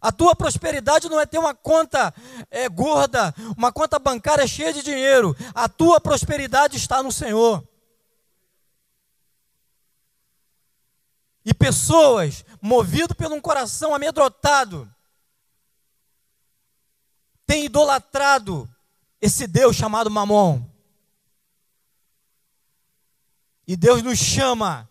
A 0.00 0.10
tua 0.10 0.34
prosperidade 0.34 1.10
não 1.10 1.20
é 1.20 1.26
ter 1.26 1.38
uma 1.38 1.54
conta 1.54 2.14
é, 2.50 2.68
gorda, 2.68 3.34
uma 3.56 3.70
conta 3.70 3.98
bancária 3.98 4.46
cheia 4.46 4.72
de 4.72 4.82
dinheiro. 4.82 5.36
A 5.54 5.68
tua 5.68 6.00
prosperidade 6.00 6.78
está 6.78 7.02
no 7.02 7.12
Senhor. 7.12 7.62
E 11.44 11.52
pessoas 11.52 12.44
movidas 12.60 13.16
por 13.16 13.30
um 13.30 13.40
coração 13.40 13.94
amedrontado 13.94 14.90
têm 17.46 17.66
idolatrado 17.66 18.68
esse 19.20 19.46
Deus 19.46 19.76
chamado 19.76 20.10
Mamon. 20.10 20.64
E 23.70 23.76
Deus 23.76 24.02
nos 24.02 24.18
chama 24.18 24.90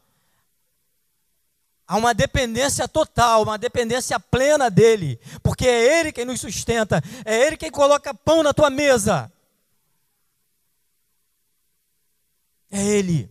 a 1.85 1.97
uma 1.97 2.13
dependência 2.13 2.87
total, 2.87 3.43
uma 3.43 3.57
dependência 3.57 4.17
plena 4.17 4.69
dele, 4.71 5.19
porque 5.43 5.67
é 5.67 5.99
ele 5.99 6.13
quem 6.13 6.23
nos 6.23 6.39
sustenta, 6.39 7.03
é 7.25 7.45
ele 7.45 7.57
quem 7.57 7.69
coloca 7.69 8.13
pão 8.13 8.41
na 8.41 8.53
tua 8.53 8.69
mesa. 8.69 9.29
É 12.71 12.81
ele. 12.81 13.29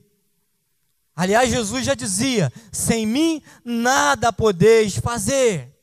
Aliás, 1.16 1.48
Jesus 1.48 1.86
já 1.86 1.94
dizia: 1.94 2.52
sem 2.70 3.06
mim 3.06 3.42
nada 3.64 4.30
podeis 4.30 4.98
fazer. 4.98 5.74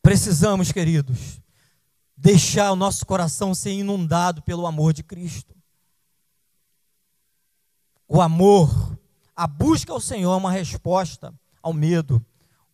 Precisamos, 0.00 0.72
queridos, 0.72 1.38
deixar 2.20 2.70
o 2.70 2.76
nosso 2.76 3.06
coração 3.06 3.54
ser 3.54 3.72
inundado 3.72 4.42
pelo 4.42 4.66
amor 4.66 4.92
de 4.92 5.02
Cristo. 5.02 5.56
O 8.06 8.20
amor, 8.20 8.98
a 9.34 9.46
busca 9.46 9.90
ao 9.92 10.00
Senhor 10.00 10.34
é 10.34 10.36
uma 10.36 10.52
resposta 10.52 11.32
ao 11.62 11.72
medo. 11.72 12.24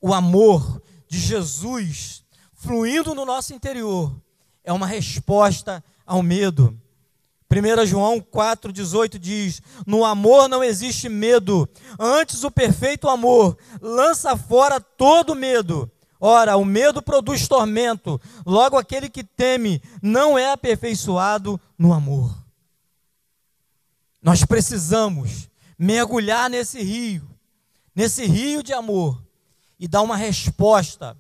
O 0.00 0.12
amor 0.12 0.82
de 1.06 1.18
Jesus 1.20 2.24
fluindo 2.54 3.14
no 3.14 3.24
nosso 3.24 3.54
interior 3.54 4.20
é 4.64 4.72
uma 4.72 4.86
resposta 4.86 5.84
ao 6.04 6.24
medo. 6.24 6.76
1 7.48 7.86
João 7.86 8.20
4,18 8.20 9.16
diz: 9.16 9.62
No 9.86 10.04
amor 10.04 10.48
não 10.48 10.64
existe 10.64 11.08
medo, 11.08 11.68
antes 12.00 12.42
o 12.42 12.50
perfeito 12.50 13.08
amor 13.08 13.56
lança 13.80 14.36
fora 14.36 14.80
todo 14.80 15.36
medo. 15.36 15.88
Ora, 16.20 16.56
o 16.56 16.64
medo 16.64 17.02
produz 17.02 17.46
tormento, 17.46 18.20
logo 18.44 18.76
aquele 18.76 19.08
que 19.08 19.22
teme 19.22 19.82
não 20.02 20.38
é 20.38 20.52
aperfeiçoado 20.52 21.60
no 21.78 21.92
amor. 21.92 22.36
Nós 24.22 24.44
precisamos 24.44 25.48
mergulhar 25.78 26.48
nesse 26.48 26.82
rio, 26.82 27.28
nesse 27.94 28.24
rio 28.24 28.62
de 28.62 28.72
amor, 28.72 29.22
e 29.78 29.86
dar 29.86 30.02
uma 30.02 30.16
resposta 30.16 31.16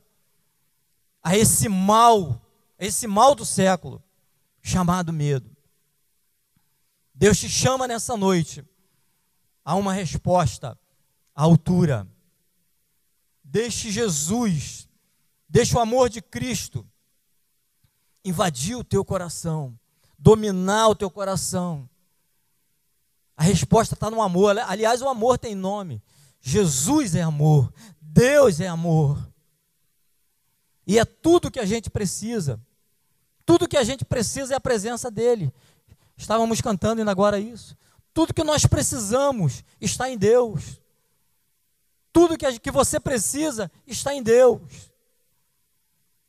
a 1.22 1.36
esse 1.36 1.68
mal 1.68 2.40
esse 2.78 3.06
mal 3.06 3.34
do 3.34 3.44
século, 3.44 4.02
chamado 4.62 5.12
medo. 5.12 5.50
Deus 7.14 7.38
te 7.38 7.48
chama 7.48 7.88
nessa 7.88 8.16
noite 8.16 8.64
a 9.64 9.74
uma 9.74 9.92
resposta 9.92 10.78
à 11.34 11.42
altura. 11.42 12.06
Deixe 13.42 13.90
Jesus, 13.90 14.85
deixe 15.48 15.76
o 15.76 15.80
amor 15.80 16.08
de 16.08 16.20
Cristo 16.20 16.86
invadir 18.24 18.76
o 18.76 18.84
teu 18.84 19.04
coração, 19.04 19.78
dominar 20.18 20.88
o 20.88 20.94
teu 20.94 21.10
coração. 21.10 21.88
A 23.36 23.42
resposta 23.42 23.94
está 23.94 24.10
no 24.10 24.22
amor. 24.22 24.58
Aliás, 24.58 25.02
o 25.02 25.08
amor 25.08 25.38
tem 25.38 25.54
nome. 25.54 26.02
Jesus 26.40 27.14
é 27.14 27.22
amor. 27.22 27.72
Deus 28.00 28.60
é 28.60 28.66
amor. 28.66 29.18
E 30.86 30.98
é 30.98 31.04
tudo 31.04 31.50
que 31.50 31.60
a 31.60 31.66
gente 31.66 31.90
precisa. 31.90 32.60
Tudo 33.44 33.68
que 33.68 33.76
a 33.76 33.84
gente 33.84 34.04
precisa 34.04 34.54
é 34.54 34.56
a 34.56 34.60
presença 34.60 35.10
dEle. 35.10 35.52
Estávamos 36.16 36.60
cantando 36.60 37.00
ainda 37.00 37.10
agora 37.10 37.38
isso. 37.38 37.76
Tudo 38.14 38.32
que 38.32 38.42
nós 38.42 38.64
precisamos 38.64 39.62
está 39.80 40.08
em 40.10 40.16
Deus. 40.16 40.80
Tudo 42.12 42.38
que, 42.38 42.58
que 42.58 42.70
você 42.70 42.98
precisa 42.98 43.70
está 43.86 44.14
em 44.14 44.22
Deus. 44.22 44.90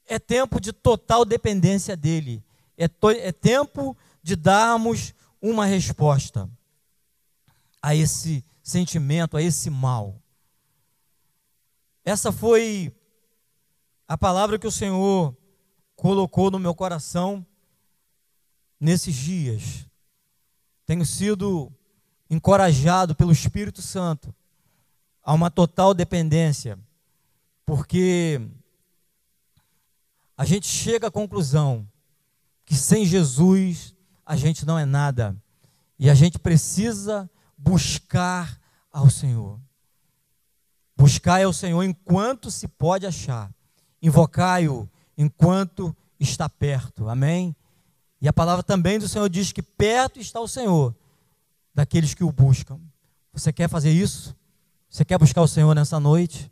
É 0.08 0.18
tempo 0.18 0.60
de 0.60 0.72
total 0.72 1.26
dependência 1.26 1.95
dEle. 1.95 2.43
É, 2.78 2.88
to, 2.88 3.10
é 3.10 3.32
tempo 3.32 3.95
de 4.24 4.36
darmos 4.36 5.14
uma 5.41 5.66
resposta 5.66 6.49
a 7.82 7.95
esse 7.95 8.43
sentimento, 8.64 9.38
a 9.38 9.41
esse 9.41 9.70
mal. 9.70 10.22
Essa 12.03 12.32
foi 12.32 12.93
a 14.08 14.18
palavra 14.18 14.58
que 14.58 14.68
o 14.68 14.72
Senhor 14.72 15.36
colocou 15.95 16.49
no 16.49 16.60
meu 16.60 16.74
coração 16.74 17.45
nesses 18.80 19.16
dias. 19.16 19.86
Tenho 20.86 21.05
sido 21.05 21.72
encorajado 22.30 23.16
pelo 23.16 23.32
Espírito 23.32 23.82
Santo 23.82 24.34
a 25.24 25.34
uma 25.34 25.51
total 25.51 25.93
dependência, 25.93 26.80
porque 27.66 28.39
a 30.38 30.46
gente 30.46 30.68
chega 30.68 31.08
à 31.08 31.12
conclusão 31.12 31.88
que 32.66 32.76
sem 32.76 33.06
Jesus 33.06 33.96
a 34.26 34.36
gente 34.36 34.66
não 34.66 34.78
é 34.78 34.86
nada 34.86 35.36
e 35.98 36.10
a 36.10 36.14
gente 36.14 36.38
precisa 36.38 37.30
buscar 37.58 38.60
ao 38.92 39.10
Senhor. 39.10 39.60
Buscar 40.96 41.44
ao 41.44 41.54
Senhor 41.54 41.84
enquanto 41.84 42.52
se 42.52 42.68
pode 42.68 43.06
achar 43.06 43.52
invocai-o 44.02 44.90
enquanto 45.18 45.96
está 46.20 46.48
perto. 46.48 47.10
Amém? 47.10 47.56
E 48.22 48.28
a 48.28 48.34
palavra 48.34 48.64
também 48.64 49.00
do 49.00 49.08
Senhor 49.08 49.30
diz 49.30 49.52
que 49.52 49.62
perto 49.62 50.20
está 50.20 50.40
o 50.40 50.48
Senhor 50.48 50.96
daqueles 51.74 52.14
que 52.14 52.24
o 52.24 52.32
buscam. 52.32 52.80
Você 53.34 53.54
quer 53.54 53.70
fazer 53.70 53.92
isso? 53.92 54.36
Você 54.90 55.06
quer 55.06 55.18
buscar 55.18 55.42
o 55.42 55.48
Senhor 55.48 55.74
nessa 55.76 56.00
noite? 56.00 56.52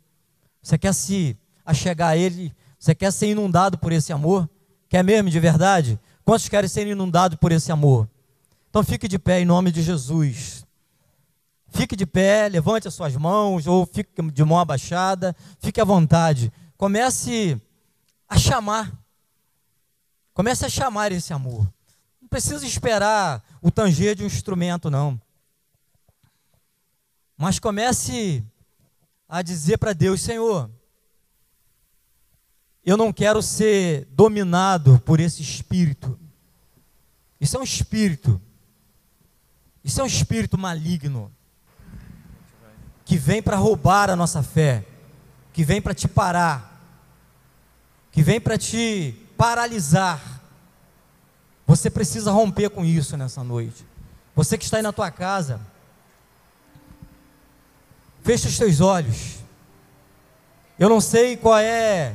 Você 0.62 0.78
quer 0.78 0.92
se 0.92 1.36
achegar 1.64 2.10
a 2.10 2.16
Ele? 2.16 2.54
Você 2.78 2.94
quer 2.94 3.12
ser 3.12 3.28
inundado 3.28 3.78
por 3.78 3.92
esse 3.92 4.12
amor? 4.12 4.48
Quer 4.88 5.02
mesmo 5.02 5.30
de 5.30 5.40
verdade? 5.40 5.98
Quantos 6.24 6.48
querem 6.48 6.68
ser 6.68 6.86
inundados 6.86 7.38
por 7.38 7.52
esse 7.52 7.70
amor? 7.72 8.08
Então 8.70 8.84
fique 8.84 9.08
de 9.08 9.18
pé 9.18 9.40
em 9.40 9.44
nome 9.44 9.70
de 9.72 9.82
Jesus. 9.82 10.66
Fique 11.68 11.96
de 11.96 12.06
pé, 12.06 12.48
levante 12.48 12.88
as 12.88 12.94
suas 12.94 13.14
mãos, 13.16 13.66
ou 13.66 13.86
fique 13.86 14.10
de 14.32 14.44
mão 14.44 14.58
abaixada, 14.58 15.34
fique 15.58 15.80
à 15.80 15.84
vontade. 15.84 16.52
Comece 16.76 17.60
a 18.28 18.38
chamar. 18.38 18.92
Comece 20.32 20.64
a 20.66 20.68
chamar 20.68 21.12
esse 21.12 21.32
amor. 21.32 21.66
Não 22.20 22.28
precisa 22.28 22.66
esperar 22.66 23.42
o 23.62 23.70
tanger 23.70 24.14
de 24.14 24.22
um 24.22 24.26
instrumento, 24.26 24.90
não. 24.90 25.20
Mas 27.36 27.58
comece 27.58 28.44
a 29.28 29.42
dizer 29.42 29.78
para 29.78 29.92
Deus: 29.92 30.20
Senhor, 30.20 30.70
eu 32.86 32.96
não 32.96 33.12
quero 33.12 33.42
ser 33.42 34.06
dominado 34.12 34.98
por 35.04 35.20
esse 35.20 35.42
espírito. 35.42 36.18
Isso 37.38 37.56
é 37.56 37.60
um 37.60 37.64
espírito. 37.64 38.40
Isso 39.84 40.00
é 40.00 40.04
um 40.04 40.06
espírito 40.06 40.56
maligno 40.56 41.30
que 43.04 43.18
vem 43.18 43.42
para 43.42 43.56
roubar 43.56 44.08
a 44.08 44.16
nossa 44.16 44.42
fé 44.42 44.86
que 45.56 45.64
vem 45.64 45.80
para 45.80 45.94
te 45.94 46.06
parar, 46.06 46.82
que 48.12 48.22
vem 48.22 48.38
para 48.38 48.58
te 48.58 49.14
paralisar. 49.38 50.42
Você 51.66 51.88
precisa 51.88 52.30
romper 52.30 52.68
com 52.68 52.84
isso 52.84 53.16
nessa 53.16 53.42
noite. 53.42 53.82
Você 54.34 54.58
que 54.58 54.64
está 54.64 54.76
aí 54.76 54.82
na 54.82 54.92
tua 54.92 55.10
casa, 55.10 55.58
fecha 58.22 58.48
os 58.48 58.58
teus 58.58 58.82
olhos. 58.82 59.36
Eu 60.78 60.90
não 60.90 61.00
sei 61.00 61.38
qual 61.38 61.56
é 61.56 62.14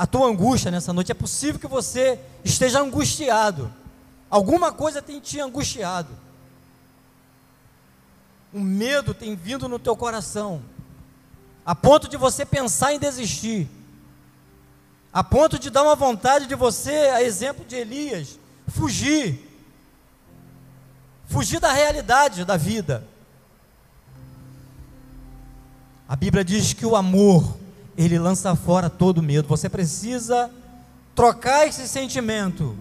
a 0.00 0.06
tua 0.06 0.28
angústia 0.28 0.70
nessa 0.70 0.94
noite. 0.94 1.12
É 1.12 1.14
possível 1.14 1.60
que 1.60 1.66
você 1.66 2.18
esteja 2.42 2.80
angustiado. 2.80 3.70
Alguma 4.30 4.72
coisa 4.72 5.02
tem 5.02 5.20
te 5.20 5.38
angustiado. 5.38 6.08
O 8.50 8.60
medo 8.60 9.12
tem 9.12 9.36
vindo 9.36 9.68
no 9.68 9.78
teu 9.78 9.94
coração 9.94 10.62
a 11.66 11.74
ponto 11.74 12.08
de 12.08 12.16
você 12.16 12.46
pensar 12.46 12.94
em 12.94 12.98
desistir, 12.98 13.68
a 15.12 15.22
ponto 15.22 15.58
de 15.58 15.68
dar 15.68 15.82
uma 15.82 15.94
vontade 15.94 16.46
de 16.46 16.54
você, 16.54 17.10
a 17.12 17.22
exemplo 17.22 17.62
de 17.66 17.76
Elias, 17.76 18.38
fugir, 18.68 19.38
fugir 21.26 21.60
da 21.60 21.74
realidade 21.74 22.46
da 22.46 22.56
vida, 22.56 23.06
A 26.10 26.16
Bíblia 26.16 26.44
diz 26.44 26.72
que 26.72 26.84
o 26.84 26.96
amor, 26.96 27.56
ele 28.04 28.18
lança 28.18 28.56
fora 28.56 28.88
todo 28.88 29.22
medo. 29.22 29.46
Você 29.48 29.68
precisa 29.68 30.50
trocar 31.14 31.66
esse 31.66 31.86
sentimento 31.86 32.76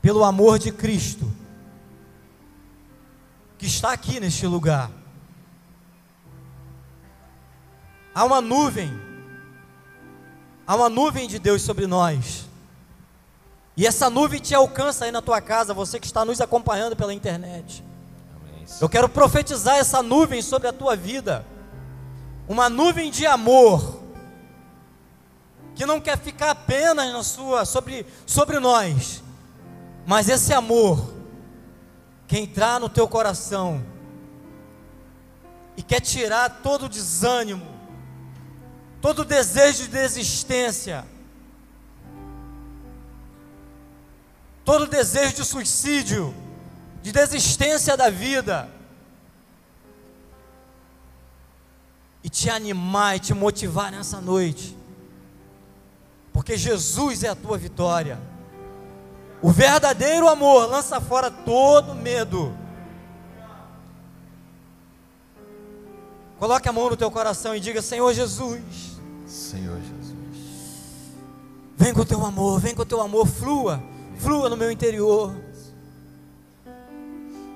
pelo 0.00 0.22
amor 0.22 0.58
de 0.58 0.70
Cristo, 0.70 1.28
que 3.58 3.66
está 3.66 3.92
aqui 3.92 4.20
neste 4.20 4.46
lugar. 4.46 4.90
Há 8.14 8.24
uma 8.24 8.40
nuvem, 8.40 8.92
há 10.64 10.76
uma 10.76 10.88
nuvem 10.88 11.26
de 11.26 11.40
Deus 11.40 11.62
sobre 11.62 11.86
nós. 11.88 12.48
E 13.76 13.86
essa 13.88 14.08
nuvem 14.08 14.40
te 14.40 14.54
alcança 14.54 15.04
aí 15.04 15.10
na 15.10 15.20
tua 15.20 15.40
casa, 15.40 15.74
você 15.74 15.98
que 15.98 16.06
está 16.06 16.24
nos 16.24 16.40
acompanhando 16.40 16.94
pela 16.94 17.12
internet. 17.12 17.82
Eu 18.80 18.88
quero 18.88 19.08
profetizar 19.08 19.78
essa 19.78 20.00
nuvem 20.00 20.40
sobre 20.40 20.68
a 20.68 20.72
tua 20.72 20.94
vida. 20.94 21.44
Uma 22.48 22.68
nuvem 22.68 23.10
de 23.10 23.26
amor 23.26 24.02
que 25.74 25.86
não 25.86 26.00
quer 26.00 26.18
ficar 26.18 26.50
apenas 26.50 27.12
na 27.12 27.22
sua 27.22 27.64
sobre 27.64 28.06
sobre 28.26 28.58
nós, 28.58 29.22
mas 30.06 30.28
esse 30.28 30.52
amor 30.52 31.14
que 32.26 32.38
entrar 32.38 32.78
no 32.78 32.88
teu 32.88 33.08
coração 33.08 33.84
e 35.76 35.82
quer 35.82 36.00
tirar 36.00 36.60
todo 36.62 36.86
o 36.86 36.88
desânimo, 36.88 37.66
todo 39.00 39.20
o 39.20 39.24
desejo 39.24 39.84
de 39.84 39.88
desistência, 39.88 41.04
todo 44.64 44.82
o 44.82 44.86
desejo 44.86 45.34
de 45.34 45.44
suicídio, 45.44 46.34
de 47.02 47.12
desistência 47.12 47.96
da 47.96 48.08
vida, 48.08 48.68
e 52.24 52.30
te 52.30 52.48
animar 52.48 53.16
e 53.16 53.20
te 53.20 53.34
motivar 53.34 53.92
nessa 53.92 54.18
noite, 54.18 54.74
porque 56.32 56.56
Jesus 56.56 57.22
é 57.22 57.28
a 57.28 57.34
tua 57.34 57.58
vitória. 57.58 58.18
O 59.42 59.50
verdadeiro 59.50 60.26
amor 60.26 60.66
lança 60.66 60.98
fora 61.02 61.30
todo 61.30 61.94
medo. 61.94 62.56
Coloque 66.38 66.66
a 66.66 66.72
mão 66.72 66.88
no 66.88 66.96
teu 66.96 67.10
coração 67.10 67.54
e 67.54 67.60
diga: 67.60 67.82
Senhor 67.82 68.12
Jesus. 68.14 68.98
Senhor 69.26 69.78
Jesus. 69.78 70.14
Vem 71.76 71.92
com 71.92 72.00
o 72.00 72.06
teu 72.06 72.24
amor, 72.24 72.58
vem 72.58 72.74
com 72.74 72.82
o 72.82 72.86
teu 72.86 73.02
amor, 73.02 73.26
flua, 73.26 73.82
flua 74.16 74.48
no 74.48 74.56
meu 74.56 74.70
interior. 74.70 75.34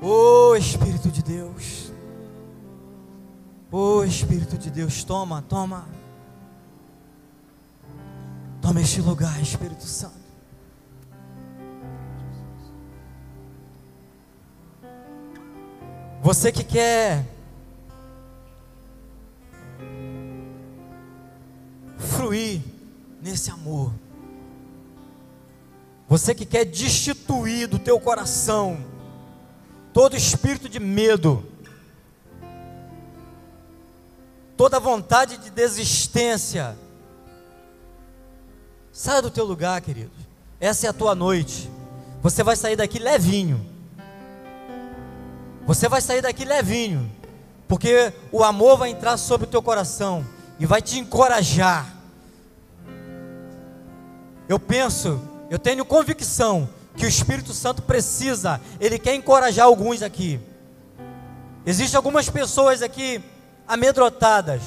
Oh 0.02 0.54
Espírito 0.54 1.10
de 1.10 1.22
Deus. 1.22 1.87
Oh 3.70 4.02
Espírito 4.02 4.56
de 4.56 4.70
Deus, 4.70 5.04
toma, 5.04 5.42
toma. 5.42 5.86
Toma 8.62 8.80
este 8.80 9.00
lugar, 9.00 9.40
Espírito 9.40 9.84
Santo. 9.84 10.16
Você 16.22 16.50
que 16.50 16.64
quer 16.64 17.24
fruir 21.98 22.62
nesse 23.22 23.50
amor. 23.50 23.92
Você 26.08 26.34
que 26.34 26.44
quer 26.44 26.64
destituir 26.64 27.68
do 27.68 27.78
teu 27.78 28.00
coração 28.00 28.78
todo 29.92 30.16
espírito 30.16 30.68
de 30.68 30.80
medo, 30.80 31.44
toda 34.58 34.80
vontade 34.80 35.36
de 35.36 35.50
desistência, 35.50 36.76
saia 38.92 39.22
do 39.22 39.30
teu 39.30 39.44
lugar, 39.44 39.80
querido. 39.80 40.10
Essa 40.58 40.88
é 40.88 40.90
a 40.90 40.92
tua 40.92 41.14
noite. 41.14 41.70
Você 42.20 42.42
vai 42.42 42.56
sair 42.56 42.74
daqui 42.74 42.98
levinho. 42.98 43.64
Você 45.64 45.88
vai 45.88 46.00
sair 46.00 46.20
daqui 46.20 46.44
levinho, 46.44 47.08
porque 47.68 48.12
o 48.32 48.42
amor 48.42 48.78
vai 48.78 48.90
entrar 48.90 49.16
sobre 49.16 49.46
o 49.46 49.50
teu 49.50 49.62
coração 49.62 50.26
e 50.58 50.66
vai 50.66 50.82
te 50.82 50.98
encorajar. 50.98 51.94
Eu 54.48 54.58
penso, 54.58 55.22
eu 55.48 55.58
tenho 55.58 55.84
convicção 55.84 56.68
que 56.96 57.06
o 57.06 57.08
Espírito 57.08 57.52
Santo 57.52 57.82
precisa, 57.82 58.60
ele 58.80 58.98
quer 58.98 59.14
encorajar 59.14 59.66
alguns 59.66 60.02
aqui. 60.02 60.40
Existem 61.64 61.96
algumas 61.96 62.28
pessoas 62.28 62.82
aqui 62.82 63.22
amedrontadas. 63.68 64.62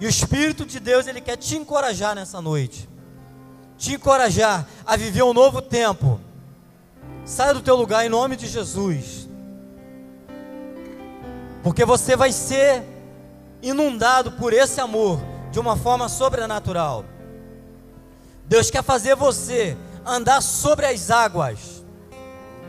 E 0.00 0.06
o 0.06 0.08
Espírito 0.08 0.64
de 0.64 0.80
Deus, 0.80 1.06
ele 1.06 1.20
quer 1.20 1.36
te 1.36 1.56
encorajar 1.56 2.14
nessa 2.14 2.40
noite. 2.40 2.88
Te 3.76 3.94
encorajar 3.94 4.66
a 4.86 4.96
viver 4.96 5.22
um 5.22 5.34
novo 5.34 5.60
tempo. 5.60 6.20
Saia 7.24 7.52
do 7.52 7.60
teu 7.60 7.76
lugar 7.76 8.06
em 8.06 8.08
nome 8.08 8.34
de 8.36 8.46
Jesus. 8.46 9.28
Porque 11.62 11.84
você 11.84 12.16
vai 12.16 12.32
ser 12.32 12.82
inundado 13.60 14.32
por 14.32 14.52
esse 14.52 14.80
amor 14.80 15.20
de 15.50 15.60
uma 15.60 15.76
forma 15.76 16.08
sobrenatural. 16.08 17.04
Deus 18.46 18.70
quer 18.70 18.82
fazer 18.82 19.14
você 19.14 19.76
andar 20.06 20.40
sobre 20.40 20.86
as 20.86 21.10
águas, 21.10 21.84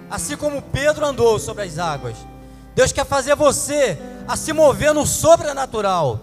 assim 0.10 0.36
como 0.36 0.62
Pedro 0.62 1.06
andou 1.06 1.40
sobre 1.40 1.64
as 1.64 1.78
águas. 1.78 2.18
Deus 2.76 2.92
quer 2.92 3.06
fazer 3.06 3.36
você 3.36 3.98
a 4.30 4.36
se 4.36 4.54
mover 4.54 4.94
no 4.94 5.08
sobrenatural. 5.08 6.20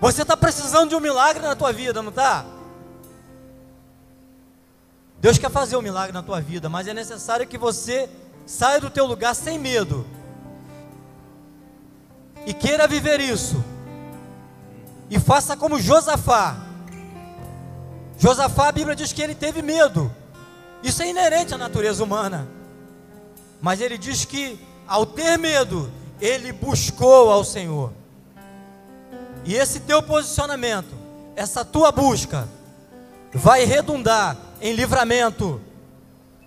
Você 0.00 0.22
está 0.22 0.34
precisando 0.34 0.88
de 0.88 0.94
um 0.94 1.00
milagre 1.00 1.42
na 1.42 1.54
tua 1.54 1.70
vida, 1.74 2.00
não 2.00 2.08
está? 2.08 2.46
Deus 5.20 5.36
quer 5.36 5.50
fazer 5.50 5.76
um 5.76 5.82
milagre 5.82 6.12
na 6.12 6.22
tua 6.22 6.40
vida, 6.40 6.70
mas 6.70 6.88
é 6.88 6.94
necessário 6.94 7.46
que 7.46 7.58
você 7.58 8.08
saia 8.46 8.80
do 8.80 8.88
teu 8.88 9.04
lugar 9.04 9.34
sem 9.34 9.58
medo 9.58 10.06
e 12.46 12.54
queira 12.54 12.88
viver 12.88 13.20
isso. 13.20 13.62
E 15.10 15.18
faça 15.20 15.54
como 15.54 15.78
Josafá. 15.78 16.56
Josafá, 18.18 18.68
a 18.68 18.72
Bíblia 18.72 18.96
diz 18.96 19.12
que 19.12 19.20
ele 19.20 19.34
teve 19.34 19.60
medo. 19.60 20.10
Isso 20.82 21.02
é 21.02 21.10
inerente 21.10 21.52
à 21.52 21.58
natureza 21.58 22.02
humana. 22.02 22.48
Mas 23.60 23.82
ele 23.82 23.98
diz 23.98 24.24
que, 24.24 24.58
ao 24.86 25.04
ter 25.04 25.36
medo, 25.36 25.92
ele 26.20 26.52
buscou 26.52 27.30
ao 27.30 27.44
Senhor. 27.44 27.92
E 29.44 29.54
esse 29.54 29.80
teu 29.80 30.02
posicionamento, 30.02 30.94
essa 31.34 31.64
tua 31.64 31.90
busca, 31.90 32.48
vai 33.32 33.64
redundar 33.64 34.36
em 34.60 34.74
livramento. 34.74 35.60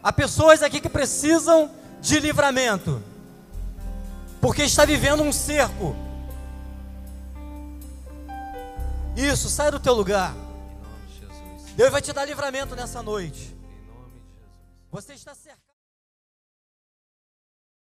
Há 0.04 0.12
pessoas 0.12 0.62
aqui 0.62 0.82
que 0.82 0.90
precisam 0.90 1.72
de 2.02 2.20
livramento, 2.20 3.02
porque 4.40 4.64
está 4.64 4.86
vivendo 4.86 5.24
um 5.24 5.32
cerco. 5.32 5.96
Isso, 9.16 9.50
sai 9.50 9.72
do 9.72 9.80
teu 9.80 9.94
lugar. 9.94 10.34
Deus 11.76 11.92
vai 11.92 12.02
te 12.02 12.12
dar 12.12 12.26
livramento 12.26 12.76
nessa 12.76 13.02
noite. 13.02 13.56
Você 14.92 15.14
está 15.14 15.34
cercado. 15.34 15.71